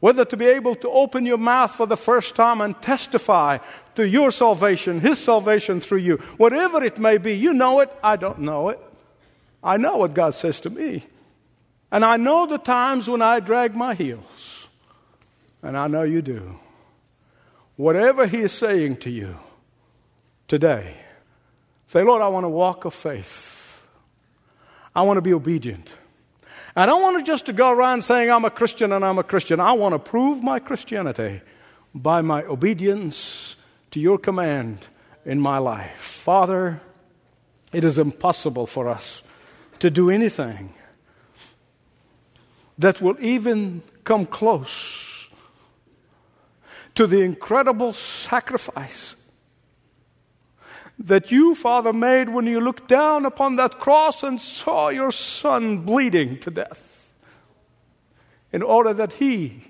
whether 0.00 0.24
to 0.24 0.36
be 0.36 0.46
able 0.46 0.76
to 0.76 0.88
open 0.90 1.26
your 1.26 1.38
mouth 1.38 1.72
for 1.72 1.86
the 1.86 1.96
first 1.96 2.36
time 2.36 2.60
and 2.60 2.80
testify 2.80 3.58
to 3.96 4.06
your 4.06 4.30
salvation, 4.30 5.00
His 5.00 5.18
salvation 5.18 5.80
through 5.80 5.98
you, 5.98 6.16
whatever 6.36 6.82
it 6.82 6.98
may 6.98 7.18
be. 7.18 7.34
You 7.34 7.52
know 7.52 7.80
it, 7.80 7.90
I 8.02 8.16
don't 8.16 8.40
know 8.40 8.68
it. 8.68 8.80
I 9.62 9.76
know 9.76 9.96
what 9.96 10.14
God 10.14 10.34
says 10.34 10.60
to 10.60 10.70
me. 10.70 11.04
And 11.90 12.04
I 12.04 12.16
know 12.16 12.46
the 12.46 12.58
times 12.58 13.08
when 13.08 13.22
I 13.22 13.40
drag 13.40 13.74
my 13.74 13.94
heels. 13.94 14.68
And 15.62 15.76
I 15.76 15.88
know 15.88 16.02
you 16.02 16.22
do. 16.22 16.58
Whatever 17.76 18.26
He 18.26 18.38
is 18.38 18.52
saying 18.52 18.98
to 18.98 19.10
you 19.10 19.36
today, 20.46 20.96
say, 21.86 22.04
Lord, 22.04 22.22
I 22.22 22.28
want 22.28 22.44
to 22.44 22.48
walk 22.48 22.84
of 22.84 22.94
faith. 22.94 23.84
I 24.94 25.02
want 25.02 25.16
to 25.16 25.22
be 25.22 25.32
obedient. 25.32 25.96
I 26.78 26.86
don't 26.86 27.02
want 27.02 27.18
to 27.18 27.24
just 27.24 27.46
to 27.46 27.52
go 27.52 27.72
around 27.72 28.02
saying 28.02 28.30
I'm 28.30 28.44
a 28.44 28.52
Christian 28.52 28.92
and 28.92 29.04
I'm 29.04 29.18
a 29.18 29.24
Christian. 29.24 29.58
I 29.58 29.72
want 29.72 29.94
to 29.94 29.98
prove 29.98 30.44
my 30.44 30.60
Christianity 30.60 31.40
by 31.92 32.20
my 32.20 32.44
obedience 32.44 33.56
to 33.90 33.98
your 33.98 34.16
command 34.16 34.78
in 35.24 35.40
my 35.40 35.58
life. 35.58 35.96
Father, 35.96 36.80
it 37.72 37.82
is 37.82 37.98
impossible 37.98 38.64
for 38.64 38.88
us 38.88 39.24
to 39.80 39.90
do 39.90 40.08
anything 40.08 40.72
that 42.78 43.02
will 43.02 43.16
even 43.18 43.82
come 44.04 44.24
close 44.24 45.30
to 46.94 47.08
the 47.08 47.22
incredible 47.22 47.92
sacrifice 47.92 49.16
that 50.98 51.30
you, 51.30 51.54
Father, 51.54 51.92
made 51.92 52.28
when 52.28 52.46
you 52.46 52.60
looked 52.60 52.88
down 52.88 53.24
upon 53.24 53.56
that 53.56 53.78
cross 53.78 54.22
and 54.22 54.40
saw 54.40 54.88
your 54.88 55.12
Son 55.12 55.78
bleeding 55.78 56.38
to 56.40 56.50
death, 56.50 57.12
in 58.52 58.62
order 58.62 58.92
that 58.94 59.14
He 59.14 59.64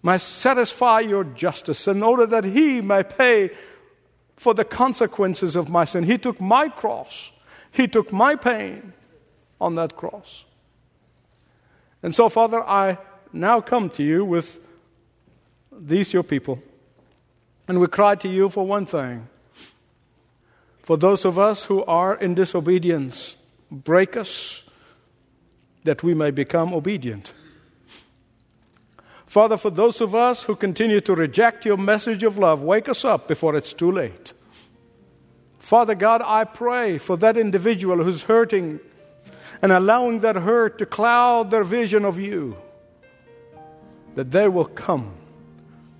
might 0.00 0.20
satisfy 0.20 1.00
your 1.00 1.24
justice, 1.24 1.88
in 1.88 2.02
order 2.02 2.24
that 2.26 2.44
He 2.44 2.80
may 2.80 3.02
pay 3.02 3.50
for 4.36 4.54
the 4.54 4.64
consequences 4.64 5.56
of 5.56 5.68
my 5.68 5.84
sin. 5.84 6.04
He 6.04 6.18
took 6.18 6.40
my 6.40 6.68
cross, 6.68 7.32
He 7.72 7.88
took 7.88 8.12
my 8.12 8.36
pain 8.36 8.92
on 9.60 9.74
that 9.74 9.96
cross. 9.96 10.44
And 12.00 12.14
so, 12.14 12.28
Father, 12.28 12.62
I 12.62 12.98
now 13.32 13.60
come 13.60 13.90
to 13.90 14.04
you 14.04 14.24
with 14.24 14.60
these 15.72 16.12
your 16.12 16.22
people, 16.22 16.62
and 17.66 17.80
we 17.80 17.88
cry 17.88 18.14
to 18.14 18.28
you 18.28 18.48
for 18.48 18.64
one 18.64 18.86
thing 18.86 19.28
for 20.88 20.96
those 20.96 21.26
of 21.26 21.38
us 21.38 21.66
who 21.66 21.84
are 21.84 22.14
in 22.14 22.34
disobedience, 22.34 23.36
break 23.70 24.16
us 24.16 24.62
that 25.84 26.02
we 26.02 26.14
may 26.14 26.30
become 26.30 26.72
obedient. 26.72 27.34
Father, 29.26 29.58
for 29.58 29.68
those 29.68 30.00
of 30.00 30.14
us 30.14 30.44
who 30.44 30.56
continue 30.56 31.02
to 31.02 31.14
reject 31.14 31.66
your 31.66 31.76
message 31.76 32.22
of 32.22 32.38
love, 32.38 32.62
wake 32.62 32.88
us 32.88 33.04
up 33.04 33.28
before 33.28 33.54
it's 33.54 33.74
too 33.74 33.92
late. 33.92 34.32
Father 35.58 35.94
God, 35.94 36.22
I 36.24 36.44
pray 36.44 36.96
for 36.96 37.18
that 37.18 37.36
individual 37.36 38.02
who's 38.02 38.22
hurting 38.22 38.80
and 39.60 39.72
allowing 39.72 40.20
that 40.20 40.36
hurt 40.36 40.78
to 40.78 40.86
cloud 40.86 41.50
their 41.50 41.64
vision 41.64 42.06
of 42.06 42.18
you, 42.18 42.56
that 44.14 44.30
they 44.30 44.48
will 44.48 44.64
come 44.64 45.12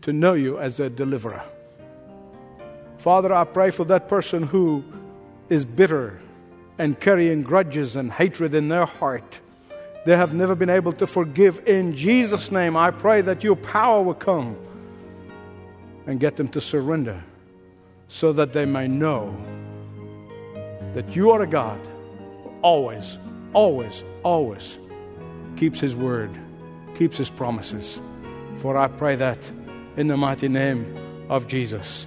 to 0.01 0.15
know 0.15 0.33
you 0.33 0.59
as 0.59 0.79
their 0.79 0.89
deliverer. 0.89 1.43
Father, 2.99 3.33
I 3.33 3.45
pray 3.45 3.71
for 3.71 3.85
that 3.85 4.09
person 4.09 4.43
who 4.43 4.85
is 5.49 5.65
bitter 5.65 6.21
and 6.79 6.99
carrying 6.99 7.43
grudges 7.43 7.97
and 7.97 8.13
hatred 8.13 8.55
in 8.55 8.69
their 8.69 8.87
heart. 8.87 9.41
They 10.05 10.17
have 10.17 10.35
never 10.35 10.55
been 10.55 10.71
able 10.71 10.93
to 10.95 11.07
forgive. 11.07 11.67
In 11.67 11.95
Jesus' 11.95 12.51
name, 12.51 12.77
I 12.77 12.91
pray 12.91 13.21
that 13.21 13.45
your 13.45 13.57
power 13.57 14.03
will 14.03 14.15
come 14.15 14.57
and 16.07 16.19
get 16.19 16.37
them 16.37 16.49
to 16.49 16.61
surrender 16.61 17.23
so 18.09 18.33
that 18.33 18.53
they 18.53 18.65
may 18.65 18.89
know 18.89 19.37
that 20.95 21.15
you 21.15 21.31
are 21.31 21.43
a 21.43 21.47
God 21.47 21.79
who 22.43 22.51
always, 22.63 23.19
always, 23.53 24.03
always 24.23 24.79
keeps 25.57 25.79
his 25.79 25.95
word, 25.95 26.31
keeps 26.97 27.17
his 27.17 27.31
promises. 27.31 28.01
For 28.57 28.77
I 28.77 28.89
pray 28.89 29.17
that 29.17 29.39
in 29.97 30.09
the 30.09 30.17
mighty 30.17 30.49
name 30.49 31.27
of 31.29 31.47
Jesus. 31.47 32.07